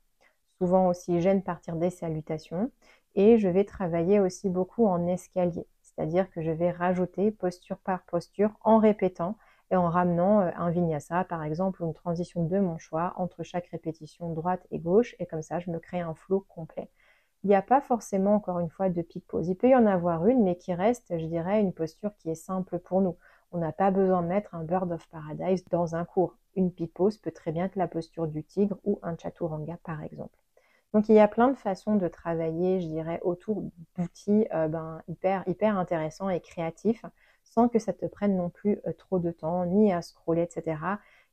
Souvent 0.59 0.89
aussi, 0.89 1.21
j'aime 1.21 1.43
partir 1.43 1.77
des 1.77 1.91
salutations 1.91 2.71
et 3.15 3.39
je 3.39 3.49
vais 3.49 3.65
travailler 3.65 4.21
aussi 4.21 4.49
beaucoup 4.49 4.87
en 4.87 5.07
escalier, 5.07 5.67
c'est-à-dire 5.83 6.31
que 6.31 6.43
je 6.43 6.51
vais 6.51 6.71
rajouter 6.71 7.31
posture 7.31 7.79
par 7.79 8.03
posture 8.05 8.51
en 8.63 8.79
répétant 8.79 9.37
et 9.71 9.77
en 9.77 9.89
ramenant 9.89 10.41
euh, 10.41 10.51
un 10.57 10.71
vinyasa, 10.71 11.25
par 11.25 11.43
exemple, 11.43 11.83
ou 11.83 11.87
une 11.87 11.95
transition 11.95 12.45
de 12.45 12.59
mon 12.59 12.79
choix 12.79 13.15
entre 13.17 13.43
chaque 13.43 13.67
répétition 13.69 14.33
droite 14.33 14.67
et 14.71 14.79
gauche, 14.79 15.15
et 15.19 15.27
comme 15.27 15.43
ça, 15.43 15.59
je 15.59 15.71
me 15.71 15.79
crée 15.79 16.01
un 16.01 16.15
flow 16.15 16.41
complet. 16.49 16.89
Il 17.45 17.49
n'y 17.49 17.55
a 17.57 17.63
pas 17.63 17.81
forcément, 17.81 18.35
encore 18.35 18.59
une 18.61 18.71
fois, 18.71 18.89
de 18.89 19.03
pique 19.03 19.27
pose. 19.27 19.49
Il 19.49 19.57
peut 19.57 19.69
y 19.69 19.77
en 19.77 19.87
avoir 19.87 20.27
une, 20.27 20.43
mais 20.43 20.57
qui 20.57 20.75
reste, 20.75 21.19
je 21.19 21.27
dirais, 21.27 21.61
une 21.61 21.73
posture 21.73 22.17
qui 22.19 22.31
est 22.31 22.35
simple 22.35 22.79
pour 22.79 23.01
nous. 23.01 23.17
On 23.53 23.59
n'a 23.59 23.73
pas 23.73 23.91
besoin 23.91 24.23
de 24.23 24.29
mettre 24.29 24.55
un 24.55 24.65
Bird 24.65 24.91
of 24.93 25.07
Paradise 25.09 25.65
dans 25.71 25.95
un 25.97 26.05
cours. 26.05 26.37
Une 26.57 26.73
pique 26.73 26.95
pose 26.95 27.19
peut 27.19 27.31
très 27.33 27.53
bien 27.53 27.67
être 27.67 27.77
la 27.77 27.89
posture 27.89 28.27
du 28.27 28.43
tigre 28.45 28.79
ou 28.85 28.99
un 29.03 29.17
chaturanga, 29.17 29.79
par 29.85 30.03
exemple. 30.03 30.39
Donc 30.97 31.11
il 31.11 31.15
y 31.15 31.21
a 31.21 31.29
plein 31.29 31.49
de 31.49 31.59
façons 31.59 31.97
de 31.97 32.09
travailler, 32.09 32.81
je 32.81 32.87
dirais, 32.87 33.21
autour 33.23 33.65
d'outils 33.99 34.47
euh, 34.55 34.67
ben, 34.67 35.03
hyper, 35.09 35.47
hyper 35.47 35.77
intéressants 35.77 36.31
et 36.31 36.41
créatifs 36.41 37.05
sans 37.45 37.69
que 37.69 37.79
ça 37.79 37.93
te 37.93 38.07
prenne 38.07 38.35
non 38.35 38.49
plus 38.49 38.81
euh, 38.87 38.95
trop 38.97 39.19
de 39.19 39.31
temps, 39.31 39.67
ni 39.67 39.93
à 39.93 40.01
scroller, 40.01 40.41
etc. 40.41 40.79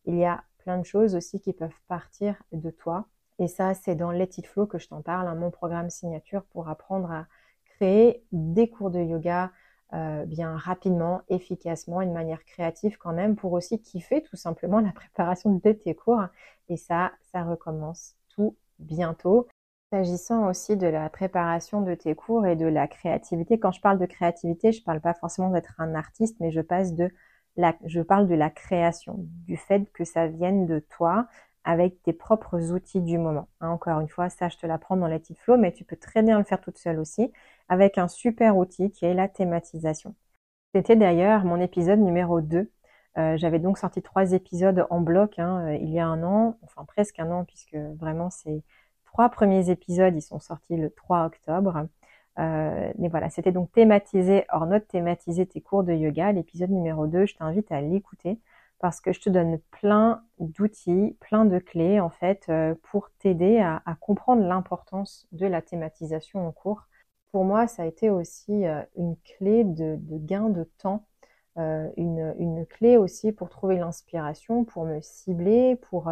Il 0.03 0.17
y 0.17 0.25
a 0.25 0.43
plein 0.57 0.77
de 0.77 0.83
choses 0.83 1.15
aussi 1.15 1.39
qui 1.39 1.53
peuvent 1.53 1.79
partir 1.87 2.35
de 2.51 2.71
toi. 2.71 3.05
Et 3.39 3.47
ça, 3.47 3.73
c'est 3.73 3.95
dans 3.95 4.11
Let 4.11 4.31
It 4.37 4.47
Flow 4.47 4.65
que 4.65 4.79
je 4.79 4.89
t'en 4.89 5.01
parle, 5.01 5.29
hein, 5.29 5.35
mon 5.35 5.49
programme 5.49 5.89
signature 5.89 6.43
pour 6.51 6.67
apprendre 6.67 7.09
à 7.09 7.27
créer 7.63 8.21
des 8.33 8.69
cours 8.69 8.91
de 8.91 8.99
yoga 8.99 9.49
euh, 9.93 10.25
bien 10.25 10.57
rapidement, 10.57 11.21
efficacement, 11.29 12.01
une 12.01 12.11
manière 12.11 12.43
créative 12.43 12.97
quand 12.97 13.13
même, 13.13 13.37
pour 13.37 13.53
aussi 13.53 13.81
kiffer 13.81 14.23
tout 14.23 14.35
simplement 14.35 14.79
la 14.81 14.91
préparation 14.91 15.53
de 15.53 15.71
tes 15.71 15.95
cours. 15.95 16.25
Et 16.67 16.75
ça, 16.75 17.13
ça 17.31 17.45
recommence 17.45 18.17
tout 18.27 18.57
bientôt. 18.79 19.47
S'agissant 19.93 20.49
aussi 20.49 20.75
de 20.75 20.87
la 20.87 21.07
préparation 21.07 21.81
de 21.81 21.93
tes 21.93 22.15
cours 22.15 22.47
et 22.47 22.55
de 22.55 22.65
la 22.65 22.87
créativité, 22.87 23.59
quand 23.59 23.71
je 23.71 23.79
parle 23.79 23.99
de 23.99 24.07
créativité, 24.07 24.71
je 24.71 24.79
ne 24.79 24.85
parle 24.85 25.01
pas 25.01 25.13
forcément 25.13 25.51
d'être 25.51 25.75
un 25.77 25.93
artiste, 25.93 26.35
mais 26.39 26.49
je 26.49 26.61
passe 26.61 26.95
de 26.95 27.11
la, 27.57 27.75
je 27.85 28.01
parle 28.01 28.27
de 28.27 28.33
la 28.33 28.49
création, 28.49 29.17
du 29.19 29.55
fait 29.55 29.91
que 29.93 30.03
ça 30.03 30.25
vienne 30.25 30.65
de 30.65 30.79
toi 30.79 31.27
avec 31.63 32.01
tes 32.01 32.11
propres 32.11 32.71
outils 32.71 33.01
du 33.01 33.19
moment. 33.19 33.49
Hein, 33.61 33.69
encore 33.69 33.99
une 33.99 34.09
fois, 34.09 34.29
ça 34.29 34.49
je 34.49 34.57
te 34.57 34.65
l'apprends 34.65 34.97
dans 34.97 35.05
Let 35.05 35.25
It 35.29 35.37
Flow, 35.37 35.57
mais 35.57 35.71
tu 35.71 35.83
peux 35.83 35.95
très 35.95 36.23
bien 36.23 36.39
le 36.39 36.43
faire 36.43 36.59
toute 36.59 36.79
seule 36.79 36.97
aussi 36.99 37.31
avec 37.69 37.99
un 37.99 38.07
super 38.07 38.57
outil 38.57 38.89
qui 38.89 39.05
est 39.05 39.13
la 39.13 39.27
thématisation. 39.27 40.15
C'était 40.73 40.95
d'ailleurs 40.95 41.45
mon 41.45 41.61
épisode 41.61 41.99
numéro 41.99 42.41
2. 42.41 42.71
Euh, 43.19 43.37
j'avais 43.37 43.59
donc 43.59 43.77
sorti 43.77 44.01
trois 44.01 44.31
épisodes 44.33 44.87
en 44.89 45.01
bloc 45.01 45.37
hein, 45.37 45.71
il 45.73 45.91
y 45.91 45.99
a 45.99 46.07
un 46.07 46.23
an, 46.23 46.57
enfin 46.63 46.83
presque 46.85 47.19
un 47.19 47.29
an, 47.29 47.45
puisque 47.45 47.75
vraiment 47.75 48.31
c'est 48.31 48.63
trois 49.13 49.29
premiers 49.29 49.69
épisodes, 49.69 50.15
ils 50.15 50.21
sont 50.21 50.39
sortis 50.39 50.75
le 50.75 50.89
3 50.89 51.25
octobre. 51.25 51.87
Euh, 52.39 52.91
mais 52.97 53.09
voilà, 53.09 53.29
c'était 53.29 53.51
donc 53.51 53.71
thématisé, 53.71 54.43
hors 54.51 54.65
note 54.65 54.87
thématiser 54.87 55.45
tes 55.45 55.61
cours 55.61 55.83
de 55.83 55.93
yoga. 55.93 56.31
L'épisode 56.31 56.71
numéro 56.71 57.05
2, 57.05 57.27
je 57.27 57.35
t'invite 57.35 57.71
à 57.71 57.79
l'écouter 57.79 58.39
parce 58.79 58.99
que 58.99 59.13
je 59.13 59.21
te 59.21 59.29
donne 59.29 59.59
plein 59.71 60.23
d'outils, 60.39 61.15
plein 61.19 61.45
de 61.45 61.59
clés 61.59 61.99
en 61.99 62.09
fait 62.09 62.45
euh, 62.49 62.73
pour 62.81 63.11
t'aider 63.19 63.59
à, 63.59 63.81
comprendre 64.01 64.41
l'importance 64.43 65.27
de 65.31 65.45
la 65.45 65.61
thématisation 65.61 66.45
en 66.47 66.51
cours. 66.51 66.87
Pour 67.31 67.45
moi, 67.45 67.67
ça 67.67 67.83
a 67.83 67.85
été 67.85 68.09
aussi 68.09 68.65
euh, 68.65 68.81
une 68.97 69.15
clé 69.37 69.63
de, 69.63 69.97
gain 70.17 70.49
de 70.49 70.63
temps, 70.79 71.05
une, 71.55 72.65
clé 72.67 72.97
aussi 72.97 73.31
pour 73.31 73.49
trouver 73.49 73.77
l'inspiration, 73.77 74.63
pour 74.65 74.85
me 74.85 75.01
cibler, 75.01 75.75
pour 75.75 76.11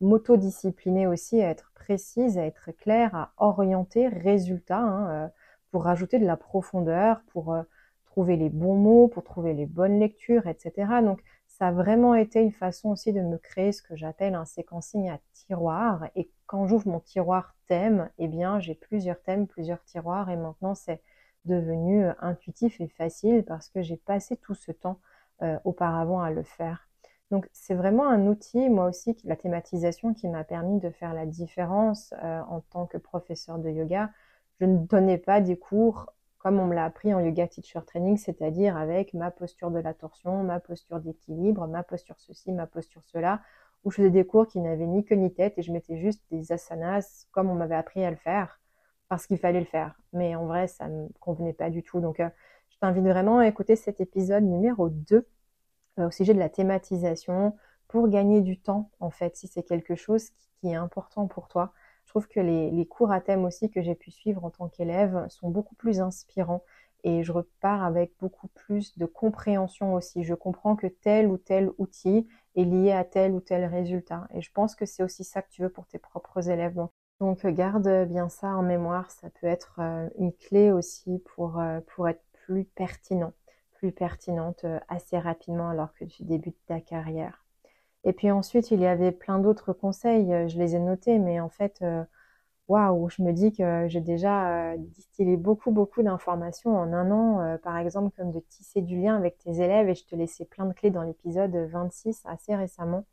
m'autodiscipliner 0.00 1.06
aussi, 1.06 1.42
à 1.42 1.50
être 1.50 1.72
précise, 1.74 2.38
à 2.38 2.44
être 2.44 2.70
claire, 2.72 3.14
à 3.14 3.32
orienter 3.38 4.08
résultat, 4.08 4.78
hein, 4.78 5.10
euh, 5.10 5.28
pour 5.70 5.84
rajouter 5.84 6.18
de 6.18 6.26
la 6.26 6.36
profondeur, 6.36 7.20
pour 7.32 7.52
euh, 7.52 7.62
trouver 8.06 8.36
les 8.36 8.48
bons 8.50 8.76
mots, 8.76 9.08
pour 9.08 9.24
trouver 9.24 9.54
les 9.54 9.66
bonnes 9.66 9.98
lectures, 9.98 10.46
etc. 10.46 10.72
Donc 11.02 11.22
ça 11.46 11.68
a 11.68 11.72
vraiment 11.72 12.14
été 12.14 12.40
une 12.40 12.52
façon 12.52 12.90
aussi 12.90 13.12
de 13.12 13.20
me 13.20 13.38
créer 13.38 13.72
ce 13.72 13.82
que 13.82 13.96
j'appelle 13.96 14.34
un 14.34 14.44
séquencing 14.44 15.08
à 15.10 15.18
tiroir. 15.32 16.08
Et 16.14 16.30
quand 16.46 16.66
j'ouvre 16.66 16.88
mon 16.88 17.00
tiroir 17.00 17.54
thème, 17.66 18.10
eh 18.18 18.28
bien 18.28 18.60
j'ai 18.60 18.74
plusieurs 18.74 19.20
thèmes, 19.22 19.46
plusieurs 19.46 19.82
tiroirs, 19.84 20.30
et 20.30 20.36
maintenant 20.36 20.74
c'est 20.74 21.02
devenu 21.44 22.04
euh, 22.04 22.12
intuitif 22.20 22.80
et 22.80 22.88
facile 22.88 23.44
parce 23.44 23.68
que 23.68 23.82
j'ai 23.82 23.96
passé 23.96 24.36
tout 24.36 24.54
ce 24.54 24.72
temps 24.72 25.00
auparavant 25.62 26.20
à 26.20 26.32
le 26.32 26.42
faire. 26.42 26.87
Donc 27.30 27.48
c'est 27.52 27.74
vraiment 27.74 28.08
un 28.08 28.26
outil, 28.26 28.70
moi 28.70 28.86
aussi, 28.86 29.16
la 29.24 29.36
thématisation 29.36 30.14
qui 30.14 30.28
m'a 30.28 30.44
permis 30.44 30.80
de 30.80 30.90
faire 30.90 31.12
la 31.14 31.26
différence 31.26 32.14
euh, 32.22 32.40
en 32.48 32.60
tant 32.60 32.86
que 32.86 32.96
professeur 32.96 33.58
de 33.58 33.68
yoga. 33.70 34.10
Je 34.60 34.66
ne 34.66 34.78
donnais 34.78 35.18
pas 35.18 35.40
des 35.40 35.58
cours 35.58 36.06
comme 36.38 36.60
on 36.60 36.66
me 36.66 36.74
l'a 36.74 36.84
appris 36.84 37.12
en 37.12 37.20
yoga 37.20 37.46
teacher 37.48 37.80
training, 37.86 38.16
c'est-à-dire 38.16 38.76
avec 38.76 39.12
ma 39.12 39.30
posture 39.30 39.70
de 39.70 39.80
la 39.80 39.92
torsion, 39.92 40.42
ma 40.44 40.60
posture 40.60 41.00
d'équilibre, 41.00 41.66
ma 41.66 41.82
posture 41.82 42.14
ceci, 42.18 42.52
ma 42.52 42.66
posture 42.66 43.02
cela, 43.04 43.42
où 43.84 43.90
je 43.90 43.96
faisais 43.96 44.10
des 44.10 44.24
cours 44.24 44.46
qui 44.46 44.60
n'avaient 44.60 44.86
ni 44.86 45.04
queue 45.04 45.16
ni 45.16 45.32
tête 45.32 45.58
et 45.58 45.62
je 45.62 45.72
mettais 45.72 45.96
juste 45.98 46.22
des 46.30 46.52
asanas 46.52 47.26
comme 47.32 47.50
on 47.50 47.54
m'avait 47.54 47.74
appris 47.74 48.04
à 48.04 48.10
le 48.10 48.16
faire 48.16 48.60
parce 49.08 49.26
qu'il 49.26 49.38
fallait 49.38 49.60
le 49.60 49.66
faire. 49.66 49.94
Mais 50.12 50.34
en 50.36 50.46
vrai, 50.46 50.68
ça 50.68 50.88
ne 50.88 51.04
me 51.04 51.08
convenait 51.20 51.52
pas 51.52 51.70
du 51.70 51.82
tout. 51.82 52.00
Donc, 52.00 52.20
euh, 52.20 52.28
je 52.70 52.78
t'invite 52.78 53.04
vraiment 53.04 53.38
à 53.38 53.46
écouter 53.46 53.76
cet 53.76 54.00
épisode 54.00 54.44
numéro 54.44 54.88
2 54.88 55.16
euh, 55.16 55.22
au 56.06 56.10
sujet 56.10 56.34
de 56.34 56.38
la 56.38 56.48
thématisation 56.48 57.54
pour 57.88 58.08
gagner 58.08 58.42
du 58.42 58.58
temps, 58.58 58.90
en 59.00 59.10
fait, 59.10 59.36
si 59.36 59.48
c'est 59.48 59.62
quelque 59.62 59.94
chose 59.94 60.30
qui, 60.30 60.68
est 60.68 60.74
important 60.74 61.28
pour 61.28 61.46
toi. 61.46 61.72
Je 62.04 62.10
trouve 62.10 62.26
que 62.26 62.40
les, 62.40 62.86
cours 62.86 63.12
à 63.12 63.20
thème 63.20 63.44
aussi 63.44 63.70
que 63.70 63.80
j'ai 63.80 63.94
pu 63.94 64.10
suivre 64.10 64.44
en 64.44 64.50
tant 64.50 64.68
qu'élève 64.68 65.26
sont 65.28 65.50
beaucoup 65.50 65.76
plus 65.76 66.00
inspirants 66.00 66.64
et 67.04 67.22
je 67.22 67.30
repars 67.30 67.84
avec 67.84 68.12
beaucoup 68.18 68.48
plus 68.48 68.98
de 68.98 69.06
compréhension 69.06 69.94
aussi. 69.94 70.24
Je 70.24 70.34
comprends 70.34 70.74
que 70.74 70.88
tel 70.88 71.28
ou 71.28 71.38
tel 71.38 71.70
outil 71.78 72.26
est 72.56 72.64
lié 72.64 72.90
à 72.90 73.04
tel 73.04 73.32
ou 73.32 73.40
tel 73.40 73.64
résultat 73.66 74.26
et 74.34 74.40
je 74.40 74.50
pense 74.52 74.74
que 74.74 74.84
c'est 74.84 75.04
aussi 75.04 75.22
ça 75.22 75.42
que 75.42 75.50
tu 75.50 75.62
veux 75.62 75.70
pour 75.70 75.86
tes 75.86 75.98
propres 75.98 76.48
élèves. 76.50 76.84
Donc, 77.20 77.46
garde 77.46 78.06
bien 78.08 78.28
ça 78.28 78.48
en 78.48 78.62
mémoire, 78.62 79.10
ça 79.10 79.28
peut 79.40 79.46
être 79.46 79.76
euh, 79.80 80.08
une 80.18 80.32
clé 80.32 80.72
aussi 80.72 81.20
pour, 81.34 81.60
euh, 81.60 81.80
pour 81.94 82.08
être 82.08 82.22
plus 82.32 82.64
pertinent 82.64 83.32
plus 83.78 83.92
pertinente 83.92 84.64
euh, 84.64 84.80
assez 84.88 85.18
rapidement 85.18 85.70
alors 85.70 85.94
que 85.94 86.04
tu 86.04 86.24
débutes 86.24 86.58
ta 86.66 86.80
carrière. 86.80 87.44
Et 88.04 88.12
puis 88.12 88.30
ensuite, 88.30 88.70
il 88.70 88.80
y 88.80 88.86
avait 88.86 89.12
plein 89.12 89.38
d'autres 89.38 89.72
conseils, 89.72 90.32
euh, 90.32 90.48
je 90.48 90.58
les 90.58 90.74
ai 90.76 90.80
notés, 90.80 91.18
mais 91.18 91.40
en 91.40 91.48
fait, 91.48 91.78
euh, 91.82 92.04
waouh, 92.68 93.08
je 93.08 93.22
me 93.22 93.32
dis 93.32 93.52
que 93.52 93.86
j'ai 93.88 94.00
déjà 94.00 94.76
distillé 94.78 95.36
beaucoup, 95.36 95.70
beaucoup 95.70 96.02
d'informations 96.02 96.76
en 96.76 96.92
un 96.92 97.10
an, 97.10 97.58
par 97.62 97.78
exemple, 97.78 98.14
comme 98.16 98.30
de 98.32 98.40
tisser 98.40 98.82
du 98.82 99.00
lien 99.00 99.16
avec 99.16 99.38
tes 99.38 99.60
élèves, 99.62 99.88
et 99.88 99.94
je 99.94 100.04
te 100.06 100.16
laissais 100.16 100.44
plein 100.44 100.66
de 100.66 100.74
clés 100.74 100.90
dans 100.90 101.02
l'épisode 101.02 101.54
26 101.56 102.22
assez 102.26 102.54
récemment, 102.54 103.06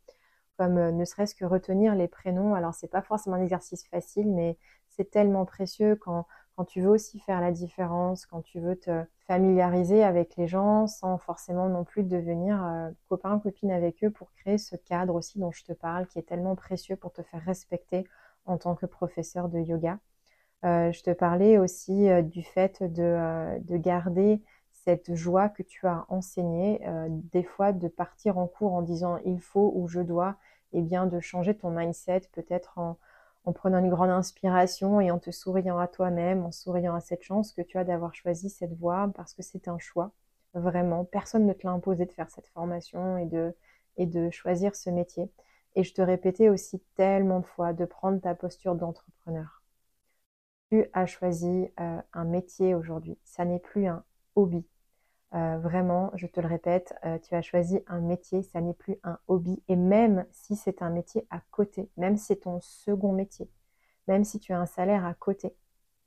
comme 0.58 0.74
ne 0.90 1.04
serait-ce 1.06 1.34
que 1.34 1.46
retenir 1.46 1.94
les 1.94 2.08
prénoms. 2.08 2.54
Alors, 2.54 2.74
c'est 2.74 2.88
pas 2.90 3.02
forcément 3.02 3.36
un 3.36 3.42
exercice 3.42 3.86
facile, 3.88 4.30
mais 4.30 4.58
c'est 4.90 5.10
tellement 5.10 5.46
précieux 5.46 5.96
quand, 5.96 6.26
quand 6.56 6.64
tu 6.64 6.80
veux 6.80 6.88
aussi 6.88 7.20
faire 7.20 7.42
la 7.42 7.52
différence, 7.52 8.24
quand 8.24 8.40
tu 8.40 8.60
veux 8.60 8.76
te 8.76 9.04
familiariser 9.26 10.02
avec 10.02 10.36
les 10.36 10.48
gens 10.48 10.86
sans 10.86 11.18
forcément 11.18 11.68
non 11.68 11.84
plus 11.84 12.02
devenir 12.02 12.64
euh, 12.64 12.90
copain, 13.08 13.38
copine 13.38 13.70
avec 13.70 14.02
eux 14.02 14.10
pour 14.10 14.32
créer 14.32 14.56
ce 14.56 14.74
cadre 14.74 15.14
aussi 15.14 15.38
dont 15.38 15.52
je 15.52 15.64
te 15.64 15.72
parle 15.74 16.06
qui 16.06 16.18
est 16.18 16.22
tellement 16.22 16.56
précieux 16.56 16.96
pour 16.96 17.12
te 17.12 17.22
faire 17.22 17.42
respecter 17.42 18.04
en 18.46 18.56
tant 18.56 18.74
que 18.74 18.86
professeur 18.86 19.50
de 19.50 19.58
yoga. 19.58 19.98
Euh, 20.64 20.90
je 20.92 21.02
te 21.02 21.10
parlais 21.10 21.58
aussi 21.58 22.08
euh, 22.08 22.22
du 22.22 22.42
fait 22.42 22.82
de, 22.82 23.60
de, 23.60 23.76
garder 23.76 24.40
cette 24.72 25.14
joie 25.14 25.50
que 25.50 25.62
tu 25.62 25.86
as 25.86 26.06
enseignée, 26.08 26.80
des 27.08 27.42
fois 27.42 27.72
de 27.72 27.88
partir 27.88 28.38
en 28.38 28.46
cours 28.46 28.72
en 28.72 28.82
disant 28.82 29.18
il 29.24 29.40
faut 29.40 29.72
ou 29.74 29.88
je 29.88 30.00
dois, 30.00 30.36
et 30.72 30.78
eh 30.78 30.82
bien 30.82 31.06
de 31.06 31.18
changer 31.18 31.56
ton 31.56 31.70
mindset 31.70 32.22
peut-être 32.32 32.78
en, 32.78 32.96
en 33.46 33.52
prenant 33.52 33.78
une 33.78 33.90
grande 33.90 34.10
inspiration 34.10 35.00
et 35.00 35.10
en 35.10 35.18
te 35.18 35.30
souriant 35.30 35.78
à 35.78 35.86
toi-même, 35.86 36.44
en 36.44 36.52
souriant 36.52 36.94
à 36.94 37.00
cette 37.00 37.22
chance 37.22 37.52
que 37.52 37.62
tu 37.62 37.78
as 37.78 37.84
d'avoir 37.84 38.14
choisi 38.14 38.50
cette 38.50 38.76
voie 38.76 39.10
parce 39.14 39.34
que 39.34 39.42
c'est 39.42 39.68
un 39.68 39.78
choix. 39.78 40.12
Vraiment, 40.54 41.04
personne 41.04 41.46
ne 41.46 41.52
te 41.52 41.66
l'a 41.66 41.72
imposé 41.72 42.06
de 42.06 42.12
faire 42.12 42.30
cette 42.30 42.48
formation 42.48 43.18
et 43.18 43.26
de, 43.26 43.54
et 43.96 44.06
de 44.06 44.30
choisir 44.30 44.74
ce 44.74 44.90
métier. 44.90 45.30
Et 45.76 45.84
je 45.84 45.94
te 45.94 46.02
répétais 46.02 46.48
aussi 46.48 46.80
tellement 46.96 47.40
de 47.40 47.46
fois 47.46 47.72
de 47.72 47.84
prendre 47.84 48.20
ta 48.20 48.34
posture 48.34 48.74
d'entrepreneur. 48.74 49.62
Tu 50.70 50.84
as 50.92 51.06
choisi 51.06 51.68
euh, 51.80 52.00
un 52.12 52.24
métier 52.24 52.74
aujourd'hui. 52.74 53.18
Ça 53.24 53.44
n'est 53.44 53.60
plus 53.60 53.86
un 53.86 54.02
hobby. 54.34 54.64
Euh, 55.34 55.58
vraiment, 55.58 56.10
je 56.14 56.26
te 56.26 56.40
le 56.40 56.46
répète, 56.46 56.94
euh, 57.04 57.18
tu 57.18 57.34
as 57.34 57.42
choisi 57.42 57.80
un 57.88 58.00
métier, 58.00 58.42
ça 58.42 58.60
n'est 58.60 58.74
plus 58.74 58.96
un 59.04 59.18
hobby. 59.28 59.62
Et 59.68 59.76
même 59.76 60.26
si 60.32 60.56
c'est 60.56 60.82
un 60.82 60.90
métier 60.90 61.26
à 61.30 61.40
côté, 61.50 61.90
même 61.96 62.16
si 62.16 62.26
c'est 62.26 62.36
ton 62.42 62.60
second 62.60 63.12
métier, 63.12 63.50
même 64.08 64.24
si 64.24 64.38
tu 64.40 64.52
as 64.52 64.60
un 64.60 64.66
salaire 64.66 65.04
à 65.04 65.14
côté. 65.14 65.54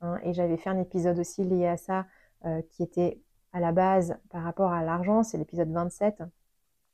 Hein, 0.01 0.19
et 0.23 0.33
j'avais 0.33 0.57
fait 0.57 0.69
un 0.69 0.79
épisode 0.79 1.19
aussi 1.19 1.43
lié 1.43 1.67
à 1.67 1.77
ça 1.77 2.07
euh, 2.45 2.61
qui 2.71 2.83
était 2.83 3.21
à 3.53 3.59
la 3.59 3.71
base 3.71 4.17
par 4.29 4.43
rapport 4.43 4.71
à 4.71 4.83
l'argent, 4.83 5.23
c'est 5.23 5.37
l'épisode 5.37 5.71
27. 5.71 6.23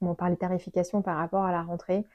On 0.02 0.16
parlait 0.16 0.36
tarification 0.38 1.02
par 1.02 1.18
rapport 1.18 1.44
à 1.46 1.52
la 1.52 1.64
rentrée. 1.64 2.06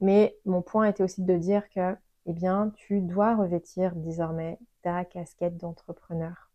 Mais 0.00 0.36
mon 0.44 0.62
point 0.62 0.86
était 0.86 1.02
aussi 1.02 1.22
de 1.22 1.36
dire 1.36 1.68
que, 1.70 1.96
eh 2.26 2.32
bien, 2.32 2.70
tu 2.76 3.00
dois 3.00 3.36
revêtir 3.36 3.94
désormais 3.96 4.58
ta 4.82 5.04
casquette 5.04 5.56
d'entrepreneur 5.58 6.49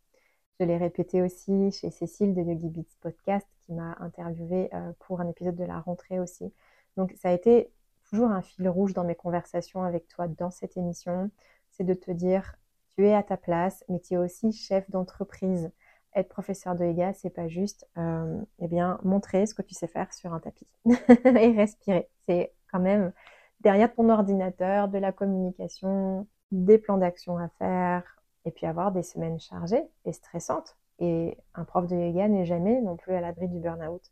je 0.58 0.64
l'ai 0.64 0.76
répété 0.76 1.22
aussi 1.22 1.70
chez 1.72 1.90
Cécile 1.90 2.34
de 2.34 2.40
Yogi 2.40 2.68
Beats 2.70 2.96
Podcast 3.00 3.46
qui 3.64 3.72
m'a 3.72 3.96
interviewé 4.00 4.70
euh, 4.74 4.92
pour 5.00 5.20
un 5.20 5.28
épisode 5.28 5.56
de 5.56 5.64
la 5.64 5.80
rentrée 5.80 6.18
aussi. 6.18 6.52
Donc 6.96 7.12
ça 7.16 7.28
a 7.28 7.32
été 7.32 7.70
toujours 8.08 8.30
un 8.30 8.40
fil 8.40 8.68
rouge 8.68 8.94
dans 8.94 9.04
mes 9.04 9.14
conversations 9.14 9.82
avec 9.82 10.08
toi 10.08 10.28
dans 10.28 10.50
cette 10.50 10.76
émission, 10.76 11.30
c'est 11.72 11.84
de 11.84 11.94
te 11.94 12.10
dire 12.10 12.56
tu 12.96 13.06
es 13.06 13.14
à 13.14 13.22
ta 13.22 13.36
place, 13.36 13.84
mais 13.88 14.00
tu 14.00 14.14
es 14.14 14.16
aussi 14.16 14.52
chef 14.52 14.90
d'entreprise. 14.90 15.70
Être 16.14 16.28
professeur 16.30 16.74
de 16.74 16.86
yoga, 16.86 17.12
c'est 17.12 17.28
pas 17.28 17.48
juste 17.48 17.86
euh, 17.98 18.40
eh 18.60 18.68
bien 18.68 18.98
montrer 19.02 19.44
ce 19.44 19.54
que 19.54 19.60
tu 19.60 19.74
sais 19.74 19.86
faire 19.86 20.14
sur 20.14 20.32
un 20.32 20.40
tapis 20.40 20.66
et 20.86 21.52
respirer. 21.52 22.08
C'est 22.26 22.54
quand 22.72 22.80
même 22.80 23.12
derrière 23.60 23.92
ton 23.92 24.08
ordinateur 24.08 24.88
de 24.88 24.96
la 24.96 25.12
communication, 25.12 26.26
des 26.52 26.78
plans 26.78 26.96
d'action 26.96 27.36
à 27.36 27.48
faire, 27.58 28.15
et 28.46 28.52
puis 28.52 28.64
avoir 28.64 28.92
des 28.92 29.02
semaines 29.02 29.38
chargées 29.38 29.84
et 30.06 30.12
stressantes. 30.12 30.76
Et 31.00 31.36
un 31.54 31.64
prof 31.64 31.86
de 31.86 31.96
yoga 31.96 32.28
n'est 32.28 32.46
jamais 32.46 32.80
non 32.80 32.96
plus 32.96 33.12
à 33.12 33.20
l'abri 33.20 33.48
du 33.48 33.58
burn-out. 33.60 34.02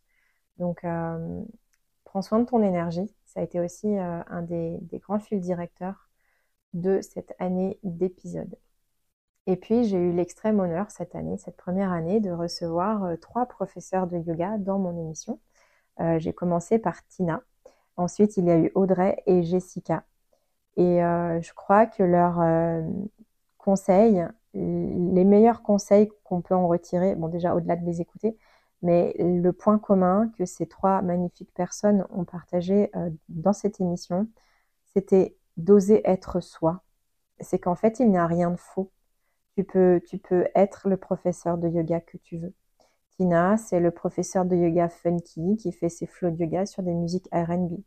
Donc, 0.58 0.84
euh, 0.84 1.42
prends 2.04 2.20
soin 2.20 2.40
de 2.40 2.44
ton 2.44 2.62
énergie. 2.62 3.10
Ça 3.24 3.40
a 3.40 3.42
été 3.42 3.60
aussi 3.60 3.86
euh, 3.86 4.22
un 4.26 4.42
des, 4.42 4.78
grands 4.94 5.20
fils 5.20 5.40
directeurs 5.40 6.08
de 6.74 7.00
cette 7.00 7.34
année 7.38 7.78
d'épisodes. 7.84 8.56
Et 9.46 9.56
puis, 9.56 9.84
j'ai 9.84 9.98
eu 9.98 10.12
l'extrême 10.12 10.58
honneur 10.60 10.90
cette 10.90 11.14
année, 11.14 11.38
cette 11.38 11.56
première 11.56 11.92
année, 11.92 12.20
de 12.20 12.30
recevoir 12.30 13.04
euh, 13.04 13.16
trois 13.16 13.46
professeurs 13.46 14.06
de 14.06 14.18
yoga 14.18 14.58
dans 14.58 14.78
mon 14.78 14.98
émission. 14.98 15.40
j'ai 16.18 16.32
commencé 16.32 16.78
par 16.78 17.06
Tina. 17.06 17.42
Ensuite, 17.96 18.36
il 18.36 18.46
y 18.46 18.50
a 18.50 18.58
eu 18.58 18.72
Audrey 18.74 19.22
et 19.26 19.42
Jessica. 19.44 20.04
Et 20.76 20.98
je 20.98 21.54
crois 21.54 21.86
que 21.86 22.02
leur, 22.02 22.40
les 24.54 25.24
meilleurs 25.24 25.62
conseils 25.62 26.10
qu'on 26.24 26.42
peut 26.42 26.54
en 26.54 26.68
retirer, 26.68 27.14
bon 27.16 27.28
déjà 27.28 27.54
au-delà 27.54 27.76
de 27.76 27.84
les 27.84 28.00
écouter, 28.00 28.36
mais 28.82 29.14
le 29.18 29.50
point 29.52 29.78
commun 29.78 30.30
que 30.36 30.44
ces 30.44 30.66
trois 30.66 31.02
magnifiques 31.02 31.52
personnes 31.54 32.06
ont 32.10 32.24
partagé 32.24 32.90
euh, 32.96 33.10
dans 33.28 33.54
cette 33.54 33.80
émission, 33.80 34.28
c'était 34.94 35.36
d'oser 35.56 36.02
être 36.04 36.40
soi. 36.40 36.82
C'est 37.40 37.58
qu'en 37.58 37.74
fait, 37.74 38.00
il 38.00 38.10
n'y 38.10 38.18
a 38.18 38.26
rien 38.26 38.50
de 38.50 38.56
faux. 38.56 38.92
Tu 39.56 39.64
peux, 39.64 40.00
tu 40.06 40.18
peux 40.18 40.46
être 40.54 40.88
le 40.88 40.96
professeur 40.96 41.58
de 41.58 41.68
yoga 41.68 42.00
que 42.00 42.18
tu 42.18 42.38
veux. 42.38 42.54
Tina, 43.16 43.56
c'est 43.56 43.80
le 43.80 43.90
professeur 43.90 44.44
de 44.44 44.56
yoga 44.56 44.88
funky 44.88 45.56
qui 45.56 45.72
fait 45.72 45.88
ses 45.88 46.06
flots 46.06 46.30
de 46.30 46.36
yoga 46.36 46.66
sur 46.66 46.82
des 46.82 46.94
musiques 46.94 47.28
R&B. 47.32 47.80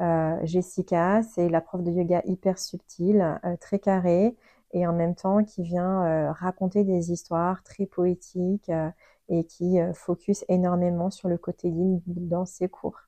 Euh, 0.00 0.38
Jessica, 0.44 1.22
c'est 1.22 1.48
la 1.48 1.60
prof 1.60 1.82
de 1.82 1.90
yoga 1.90 2.22
hyper 2.24 2.58
subtile, 2.58 3.38
euh, 3.44 3.56
très 3.58 3.78
carrée, 3.78 4.36
et 4.72 4.86
en 4.86 4.92
même 4.92 5.14
temps 5.14 5.44
qui 5.44 5.62
vient 5.62 6.04
euh, 6.04 6.32
raconter 6.32 6.84
des 6.84 7.12
histoires 7.12 7.62
très 7.62 7.86
poétiques 7.86 8.70
euh, 8.70 8.90
et 9.28 9.44
qui 9.44 9.80
euh, 9.80 9.92
focus 9.92 10.44
énormément 10.48 11.10
sur 11.10 11.28
le 11.28 11.38
côté 11.38 11.68
yin 11.68 12.00
dans 12.06 12.46
ses 12.46 12.68
cours. 12.68 13.00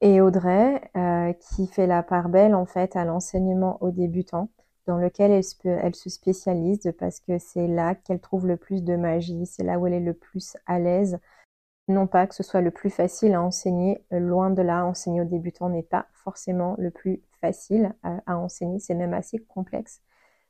Et 0.00 0.20
Audrey, 0.20 0.80
qui 1.38 1.68
fait 1.68 1.86
la 1.86 2.02
part 2.02 2.28
belle 2.28 2.56
en 2.56 2.66
fait 2.66 2.96
à 2.96 3.04
l'enseignement 3.04 3.78
aux 3.80 3.92
débutants, 3.92 4.48
dans 4.86 4.96
lequel 4.98 5.30
elle 5.30 5.94
se 5.94 6.10
spécialise 6.10 6.92
parce 6.98 7.20
que 7.20 7.38
c'est 7.38 7.68
là 7.68 7.94
qu'elle 7.94 8.18
trouve 8.18 8.48
le 8.48 8.56
plus 8.56 8.82
de 8.82 8.96
magie, 8.96 9.46
c'est 9.46 9.62
là 9.62 9.78
où 9.78 9.86
elle 9.86 9.92
est 9.92 10.00
le 10.00 10.14
plus 10.14 10.56
à 10.66 10.80
l'aise. 10.80 11.20
Non 11.86 12.08
pas 12.08 12.26
que 12.26 12.34
ce 12.34 12.42
soit 12.42 12.62
le 12.62 12.72
plus 12.72 12.90
facile 12.90 13.34
à 13.34 13.42
enseigner, 13.42 14.04
loin 14.10 14.50
de 14.50 14.62
là, 14.62 14.84
enseigner 14.84 15.20
aux 15.20 15.24
débutants 15.24 15.68
n'est 15.68 15.84
pas 15.84 16.06
forcément 16.14 16.74
le 16.78 16.90
plus 16.90 17.22
facile 17.40 17.94
à 18.02 18.36
enseigner, 18.36 18.80
c'est 18.80 18.94
même 18.94 19.14
assez 19.14 19.38
complexe. 19.38 20.02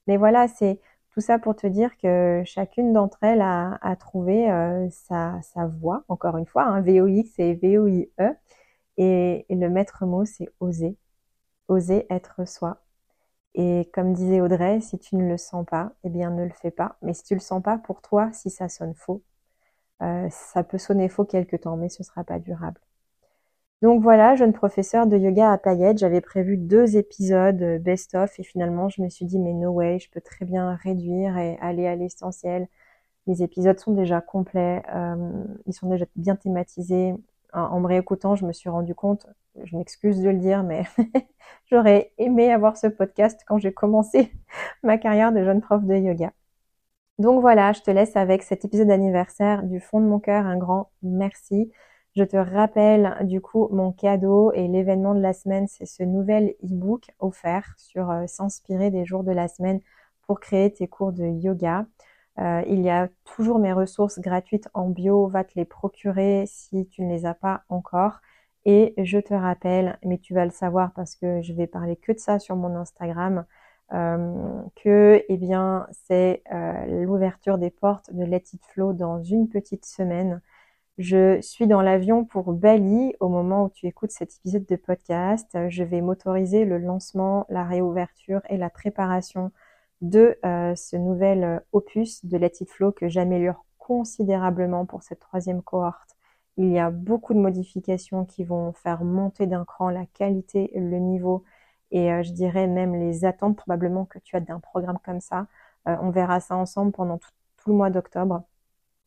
Mais 0.07 0.17
voilà, 0.17 0.49
c'est 0.49 0.81
tout 1.11 1.21
ça 1.21 1.39
pour 1.39 1.57
te 1.57 1.67
dire 1.67 1.97
que 1.99 2.43
chacune 2.45 2.93
d'entre 2.93 3.19
elles 3.23 3.43
a, 3.43 3.97
trouvé 3.99 4.51
euh, 4.51 4.89
sa, 4.91 5.41
voie, 5.81 6.05
encore 6.09 6.37
une 6.39 6.47
fois, 6.47 6.65
hein, 6.65 6.81
VOX 6.83 7.39
et 7.39 7.55
VOIE. 7.55 8.09
Et, 8.99 9.47
et 9.49 9.55
le 9.55 9.71
maître 9.71 10.05
mot, 10.07 10.25
c'est 10.25 10.49
oser. 10.61 10.97
Oser 11.69 12.07
être 12.11 12.47
soi. 12.49 12.83
Et 13.55 13.91
comme 13.95 14.15
disait 14.15 14.41
Audrey, 14.41 14.81
si 14.81 14.99
tu 14.99 15.17
ne 15.17 15.29
le 15.29 15.37
sens 15.39 15.67
pas, 15.67 15.93
eh 16.05 16.11
bien 16.11 16.31
ne 16.31 16.45
le 16.45 16.51
fais 16.51 16.71
pas. 16.71 16.97
Mais 17.03 17.15
si 17.15 17.25
tu 17.25 17.35
le 17.35 17.41
sens 17.41 17.63
pas 17.63 17.79
pour 17.79 18.03
toi, 18.03 18.33
si 18.33 18.51
ça 18.51 18.69
sonne 18.69 18.95
faux, 18.95 19.23
euh, 20.03 20.29
ça 20.31 20.65
peut 20.65 20.79
sonner 20.79 21.09
faux 21.09 21.25
quelque 21.25 21.57
temps, 21.57 21.77
mais 21.77 21.89
ce 21.89 22.03
sera 22.03 22.25
pas 22.25 22.39
durable. 22.39 22.81
Donc 23.83 24.01
voilà, 24.01 24.37
jeune 24.37 24.53
professeur 24.53 25.09
de 25.09 25.17
yoga 25.19 25.51
à 25.53 25.59
paillettes, 25.59 25.99
j'avais 25.99 26.21
prévu 26.21 26.57
deux 26.57 26.97
épisodes 26.97 27.61
euh, 27.63 27.79
best-of 27.81 28.39
et 28.39 28.45
finalement 28.45 28.89
je 28.89 29.03
me 29.03 29.09
suis 29.09 29.25
dit 29.27 29.41
mais 29.41 29.53
no 29.53 29.71
way, 29.73 29.99
je 29.99 30.09
peux 30.09 30.21
très 30.21 30.45
bien 30.45 30.77
réduire 30.77 31.37
et 31.37 31.59
aller 31.61 31.89
à 31.89 31.97
l'essentiel. 31.97 32.69
Les 33.27 33.43
épisodes 33.43 33.79
sont 33.81 33.93
déjà 33.93 34.21
complets, 34.21 34.83
euh, 34.95 35.45
ils 35.67 35.75
sont 35.75 35.89
déjà 35.91 36.07
bien 36.17 36.37
thématisés. 36.37 37.15
En, 37.53 37.81
me 37.81 37.87
réécoutant, 37.89 38.37
je 38.37 38.47
me 38.47 38.53
suis 38.53 38.71
rendu 38.71 38.95
compte, 38.95 39.27
je 39.65 39.77
m'excuse 39.77 40.21
de 40.23 40.31
le 40.31 40.39
dire, 40.39 40.63
mais 40.63 40.85
j'aurais 41.71 42.13
aimé 42.19 42.53
avoir 42.53 42.77
ce 42.77 42.87
podcast 42.87 43.43
quand 43.47 43.59
j'ai 43.59 43.73
commencé 43.73 44.33
ma 44.85 44.99
carrière 44.99 45.33
de 45.33 45.45
jeune 45.45 45.61
prof 45.61 45.85
de 45.85 45.97
yoga. 45.97 46.33
Donc 47.19 47.41
voilà, 47.41 47.73
je 47.73 47.83
te 47.83 47.91
laisse 47.91 48.17
avec 48.17 48.43
cet 48.43 48.65
épisode 48.65 48.89
d'anniversaire 48.89 49.63
du 49.65 49.81
fond 49.81 50.01
de 50.01 50.07
mon 50.07 50.21
cœur, 50.21 50.47
un 50.47 50.57
grand 50.57 50.91
merci. 51.03 51.73
Je 52.15 52.25
te 52.25 52.37
rappelle 52.37 53.17
du 53.23 53.41
coup 53.41 53.69
mon 53.73 53.91
cadeau 53.91 54.53
et 54.53 54.69
l'événement 54.69 55.15
de 55.15 55.21
la 55.21 55.33
semaine, 55.33 55.67
c'est 55.67 55.87
ce 55.87 56.03
nouvel 56.03 56.55
e-book 56.63 57.11
offert 57.21 57.73
sur 57.79 58.11
euh, 58.11 58.27
s'inspirer 58.27 58.91
des 58.91 59.07
jours 59.07 59.25
de 59.25 59.33
la 59.33 59.49
semaine 59.49 59.81
pour 60.27 60.39
créer 60.39 60.71
tes 60.71 60.89
cours 60.89 61.13
de 61.13 61.25
yoga. 61.25 61.87
Euh, 62.39 62.63
il 62.67 62.83
y 62.83 62.91
a 62.91 63.09
toujours 63.25 63.59
mes 63.59 63.73
ressources 63.73 64.19
gratuites 64.21 64.69
en 64.75 64.91
bio, 64.91 65.27
va 65.29 65.43
te 65.45 65.53
les 65.57 65.65
procurer 65.65 66.45
si 66.47 66.87
tu 66.87 67.03
ne 67.03 67.11
les 67.11 67.25
as 67.25 67.35
pas 67.35 67.63
encore. 67.71 68.21
Et 68.67 68.95
je 68.99 69.19
te 69.19 69.33
rappelle, 69.35 69.99
mais 70.05 70.19
tu 70.19 70.35
vas 70.35 70.45
le 70.45 70.51
savoir 70.51 70.93
parce 70.95 71.17
que 71.17 71.41
je 71.43 71.55
vais 71.55 71.67
parler 71.67 71.97
que 71.97 72.13
de 72.13 72.19
ça 72.19 72.39
sur 72.39 72.57
mon 72.57 72.77
Instagram, 72.77 73.47
euh, 73.95 74.63
que 74.77 75.25
eh 75.29 75.37
bien 75.39 75.87
c'est 75.93 76.43
l'ouverture 76.89 77.59
des 77.59 77.71
portes 77.71 78.13
de 78.13 78.25
Let 78.25 78.45
It 78.53 78.65
Flow 78.67 78.93
dans 78.93 79.23
une 79.23 79.49
petite 79.49 79.87
semaine. 79.87 80.43
Je 80.99 81.41
suis 81.41 81.67
dans 81.67 81.81
l'avion 81.81 82.25
pour 82.25 82.53
Bali 82.53 83.15
au 83.21 83.29
moment 83.29 83.65
où 83.65 83.71
tu 83.71 83.87
écoutes 83.87 84.11
cet 84.11 84.37
épisode 84.37 84.67
de 84.67 84.77
podcast. 84.77 85.49
Je 85.69 85.85
vais 85.85 86.01
m'autoriser 86.03 86.65
le 86.65 86.79
lancement, 86.79 87.47
la 87.49 87.65
réouverture 87.65 88.43
et 88.51 88.59
la 88.59 88.71
préparation 88.71 89.53
de 90.03 90.39
euh, 90.45 90.75
ce 90.75 90.97
nouvel 90.97 91.45
euh, 91.45 91.61
opus 91.73 92.25
de 92.25 92.37
Let 92.37 92.53
It 92.61 92.71
Flow 92.71 92.93
que 92.93 93.09
j'améliore 93.09 93.65
considérablement 93.79 94.87
pour 94.87 95.03
cette 95.03 95.21
troisième 95.21 95.63
cohorte. 95.63 96.17
Il 96.59 96.71
y 96.71 96.79
a 96.79 96.91
beaucoup 96.91 97.35
de 97.35 97.39
modifications 97.39 98.27
qui 98.27 98.45
vont 98.45 98.73
faire 98.73 99.05
monter 99.05 99.47
d'un 99.47 99.65
cran 99.65 99.89
la 99.91 100.07
qualité, 100.07 100.71
le 100.75 100.99
niveau 100.99 101.45
et 101.91 102.13
euh, 102.13 102.23
je 102.23 102.33
dirais 102.33 102.67
même 102.67 102.95
les 102.95 103.25
attentes 103.25 103.57
probablement 103.57 104.05
que 104.05 104.19
tu 104.19 104.37
as 104.37 104.41
d'un 104.41 104.61
programme 104.61 104.99
comme 105.05 105.21
ça. 105.21 105.47
on 105.87 106.11
verra 106.11 106.41
ça 106.41 106.57
ensemble 106.57 106.93
pendant 106.93 107.19
tout 107.19 107.31
tout 107.63 107.71
le 107.71 107.77
mois 107.77 107.91
d'octobre. 107.91 108.43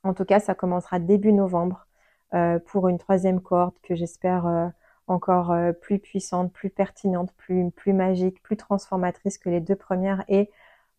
En 0.06 0.14
tout 0.14 0.24
cas, 0.24 0.40
ça 0.40 0.54
commencera 0.54 1.00
début 1.00 1.34
novembre 1.34 1.88
euh, 2.36 2.60
pour 2.60 2.88
une 2.90 3.00
troisième 3.00 3.42
cohorte 3.42 3.76
que 3.82 3.96
j'espère 3.96 4.46
euh, 4.46 4.68
encore 5.08 5.52
euh, 5.52 5.74
plus 5.74 5.98
puissante, 6.00 6.54
plus 6.54 6.70
pertinente, 6.70 7.34
plus, 7.38 7.72
magique, 7.94 8.42
plus 8.44 8.56
transformatrice 8.56 9.40
que 9.40 9.50
les 9.50 9.62
deux 9.62 9.76
premières. 9.76 10.24
Et 10.28 10.52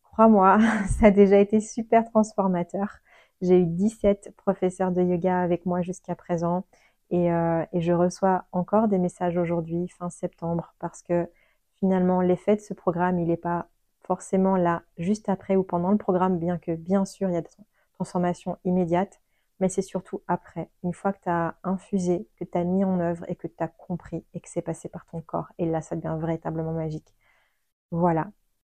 crois-moi, 0.03 0.59
ça 0.99 1.07
a 1.07 1.11
déjà 1.13 1.39
été 1.39 1.61
super 1.61 2.05
transformateur. 2.11 2.99
J'ai 3.43 3.61
eu 3.61 3.67
17 3.67 4.35
professeurs 4.37 4.91
de 4.91 5.03
yoga 5.03 5.41
avec 5.41 5.67
moi 5.67 5.83
jusqu'à 5.83 6.17
présent 6.17 6.65
et, 7.11 7.29
je 7.29 7.93
reçois 7.93 8.45
encore 8.53 8.89
des 8.89 8.99
messages 8.99 9.37
aujourd'hui, 9.37 9.89
fin 9.89 10.11
septembre, 10.11 10.75
parce 10.81 11.03
que 11.03 11.29
finalement, 11.77 12.21
l'effet 12.21 12.57
de 12.57 12.61
ce 12.61 12.75
programme, 12.75 13.21
il 13.21 13.29
n'est 13.29 13.37
pas 13.37 13.69
forcément 14.01 14.57
là 14.57 14.83
juste 14.99 15.29
après 15.29 15.55
ou 15.57 15.63
pendant 15.63 15.93
le 15.93 15.99
programme, 15.99 16.39
bien 16.39 16.59
que 16.59 16.75
bien 16.75 17.05
sûr, 17.05 17.29
il 17.29 17.35
y 17.35 17.37
a 17.37 17.43
des 17.97 18.05
transformations 18.05 18.57
immédiates 18.65 19.21
mais 19.61 19.69
c'est 19.69 19.83
surtout 19.83 20.23
après, 20.29 20.71
une 20.85 20.93
fois 20.93 21.13
que 21.13 21.23
tu 21.23 21.29
as 21.29 21.57
infusé, 21.65 22.29
que 22.39 22.45
tu 22.45 22.59
as 22.59 22.65
mis 22.65 22.85
en 22.85 23.01
œuvre 23.01 23.25
et 23.29 23.37
que 23.37 23.47
tu 23.47 23.55
as 23.59 23.69
compris 23.69 24.25
et 24.35 24.41
que 24.41 24.49
c'est 24.49 24.63
passé 24.63 24.89
par 24.89 25.07
ton 25.07 25.21
corps. 25.21 25.49
Et 25.59 25.67
là, 25.67 25.81
ça 25.81 25.97
devient 25.97 26.17
véritablement 26.19 26.73
magique. 26.73 27.15
Voilà. 27.91 28.31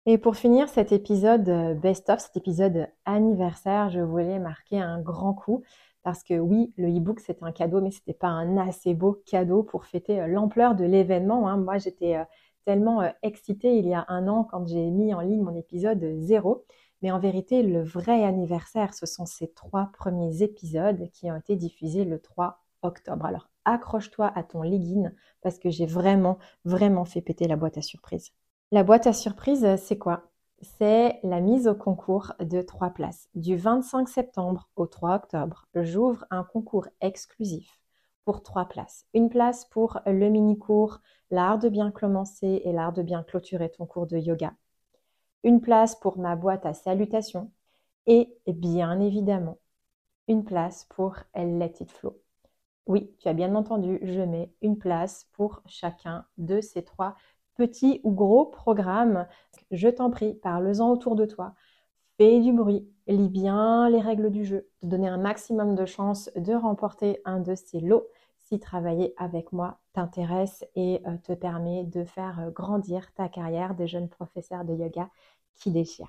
Et 0.06 0.18
pour 0.18 0.36
finir 0.36 0.68
cet 0.68 0.90
épisode 0.90 1.48
euh, 1.48 1.74
best-of, 1.74 2.18
cet 2.20 2.36
épisode 2.36 2.88
anniversaire, 3.04 3.90
je 3.90 4.00
voulais 4.00 4.40
marquer 4.40 4.80
un 4.80 5.00
grand 5.00 5.34
coup 5.34 5.62
parce 6.02 6.24
que 6.24 6.34
oui, 6.34 6.72
le 6.76 6.88
e-book 6.88 7.20
c'était 7.20 7.44
un 7.44 7.52
cadeau, 7.52 7.80
mais 7.80 7.92
c'était 7.92 8.12
pas 8.12 8.26
un 8.28 8.56
assez 8.56 8.94
beau 8.94 9.22
cadeau 9.26 9.62
pour 9.62 9.84
fêter 9.84 10.20
euh, 10.20 10.26
l'ampleur 10.26 10.74
de 10.74 10.84
l'événement. 10.84 11.48
Hein. 11.48 11.58
Moi, 11.58 11.78
j'étais 11.78 12.16
euh, 12.16 12.24
tellement 12.64 13.02
excitée 13.22 13.76
il 13.78 13.86
y 13.86 13.94
a 13.94 14.04
un 14.08 14.26
an 14.26 14.44
quand 14.44 14.66
j'ai 14.66 14.90
mis 14.90 15.14
en 15.14 15.20
ligne 15.20 15.42
mon 15.42 15.54
épisode 15.54 16.04
zéro. 16.18 16.64
Mais 17.02 17.10
en 17.10 17.18
vérité, 17.18 17.62
le 17.62 17.82
vrai 17.82 18.24
anniversaire, 18.24 18.94
ce 18.94 19.06
sont 19.06 19.26
ces 19.26 19.52
trois 19.52 19.90
premiers 19.92 20.42
épisodes 20.42 21.10
qui 21.12 21.30
ont 21.30 21.36
été 21.36 21.56
diffusés 21.56 22.04
le 22.04 22.20
3 22.20 22.62
octobre. 22.82 23.26
Alors 23.26 23.50
accroche-toi 23.64 24.32
à 24.34 24.42
ton 24.42 24.62
legging 24.62 25.10
parce 25.40 25.58
que 25.58 25.70
j'ai 25.70 25.86
vraiment, 25.86 26.38
vraiment 26.64 27.04
fait 27.04 27.20
péter 27.20 27.46
la 27.48 27.56
boîte 27.56 27.78
à 27.78 27.82
surprise. 27.82 28.30
La 28.70 28.84
boîte 28.84 29.06
à 29.06 29.12
surprise, 29.12 29.66
c'est 29.76 29.98
quoi? 29.98 30.30
C'est 30.60 31.18
la 31.24 31.40
mise 31.40 31.66
au 31.66 31.74
concours 31.74 32.32
de 32.38 32.62
trois 32.62 32.90
places. 32.90 33.28
Du 33.34 33.56
25 33.56 34.08
septembre 34.08 34.70
au 34.76 34.86
3 34.86 35.16
octobre, 35.16 35.66
j'ouvre 35.74 36.24
un 36.30 36.44
concours 36.44 36.86
exclusif 37.00 37.80
pour 38.24 38.44
trois 38.44 38.66
places. 38.66 39.04
Une 39.12 39.28
place 39.28 39.64
pour 39.64 40.00
le 40.06 40.28
mini-cours 40.28 41.00
L'art 41.32 41.58
de 41.58 41.70
bien 41.70 41.90
commencer 41.90 42.60
et 42.62 42.72
l'art 42.72 42.92
de 42.92 43.02
bien 43.02 43.22
clôturer 43.22 43.70
ton 43.70 43.86
cours 43.86 44.06
de 44.06 44.18
yoga 44.18 44.52
une 45.44 45.60
place 45.60 45.96
pour 45.96 46.18
ma 46.18 46.36
boîte 46.36 46.66
à 46.66 46.74
salutations 46.74 47.50
et 48.06 48.28
bien 48.46 49.00
évidemment 49.00 49.58
une 50.28 50.44
place 50.44 50.86
pour 50.90 51.16
Let 51.34 51.74
It 51.80 51.90
Flow. 51.90 52.18
Oui, 52.86 53.14
tu 53.18 53.28
as 53.28 53.32
bien 53.32 53.54
entendu, 53.54 54.00
je 54.02 54.20
mets 54.20 54.52
une 54.60 54.78
place 54.78 55.28
pour 55.32 55.62
chacun 55.66 56.24
de 56.38 56.60
ces 56.60 56.82
trois 56.82 57.16
petits 57.54 58.00
ou 58.02 58.12
gros 58.12 58.46
programmes. 58.46 59.26
Je 59.70 59.88
t'en 59.88 60.10
prie, 60.10 60.34
parle-en 60.34 60.90
autour 60.90 61.14
de 61.16 61.26
toi. 61.26 61.54
Fais 62.18 62.40
du 62.40 62.52
bruit, 62.52 62.88
lis 63.06 63.28
bien 63.28 63.88
les 63.88 64.00
règles 64.00 64.30
du 64.30 64.44
jeu, 64.44 64.68
te 64.80 64.86
donner 64.86 65.08
un 65.08 65.18
maximum 65.18 65.74
de 65.74 65.86
chances 65.86 66.30
de 66.36 66.54
remporter 66.54 67.20
un 67.24 67.40
de 67.40 67.54
ces 67.54 67.80
lots 67.80 68.06
travailler 68.58 69.14
avec 69.16 69.52
moi 69.52 69.78
t'intéresse 69.92 70.64
et 70.74 71.00
euh, 71.06 71.16
te 71.22 71.32
permet 71.32 71.84
de 71.84 72.04
faire 72.04 72.40
euh, 72.40 72.50
grandir 72.50 73.12
ta 73.14 73.28
carrière 73.28 73.74
de 73.74 73.86
jeune 73.86 74.08
professeur 74.08 74.64
de 74.64 74.74
yoga 74.74 75.08
qui 75.56 75.70
déchire. 75.70 76.08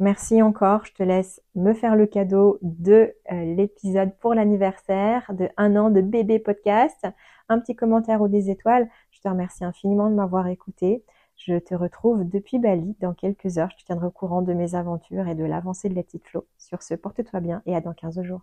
Merci 0.00 0.42
encore, 0.42 0.84
je 0.84 0.92
te 0.92 1.04
laisse 1.04 1.40
me 1.54 1.72
faire 1.72 1.94
le 1.94 2.06
cadeau 2.06 2.58
de 2.62 3.14
euh, 3.30 3.54
l'épisode 3.54 4.12
pour 4.18 4.34
l'anniversaire 4.34 5.32
de 5.32 5.48
un 5.56 5.76
an 5.76 5.90
de 5.90 6.00
bébé 6.00 6.40
podcast, 6.40 7.06
un 7.48 7.60
petit 7.60 7.76
commentaire 7.76 8.20
ou 8.20 8.26
des 8.26 8.50
étoiles. 8.50 8.88
Je 9.12 9.20
te 9.20 9.28
remercie 9.28 9.64
infiniment 9.64 10.10
de 10.10 10.14
m'avoir 10.16 10.48
écouté. 10.48 11.04
Je 11.36 11.58
te 11.58 11.74
retrouve 11.74 12.28
depuis 12.28 12.58
Bali 12.58 12.96
dans 13.00 13.14
quelques 13.14 13.58
heures. 13.58 13.70
Je 13.70 13.76
te 13.76 13.84
tiendrai 13.86 14.06
au 14.06 14.10
courant 14.10 14.42
de 14.42 14.52
mes 14.52 14.74
aventures 14.74 15.28
et 15.28 15.34
de 15.36 15.44
l'avancée 15.44 15.88
de 15.88 15.94
la 15.94 16.02
petite 16.02 16.26
Flow. 16.26 16.46
Sur 16.58 16.82
ce, 16.82 16.94
porte-toi 16.94 17.40
bien 17.40 17.62
et 17.66 17.76
à 17.76 17.80
dans 17.80 17.94
15 17.94 18.20
jours. 18.22 18.42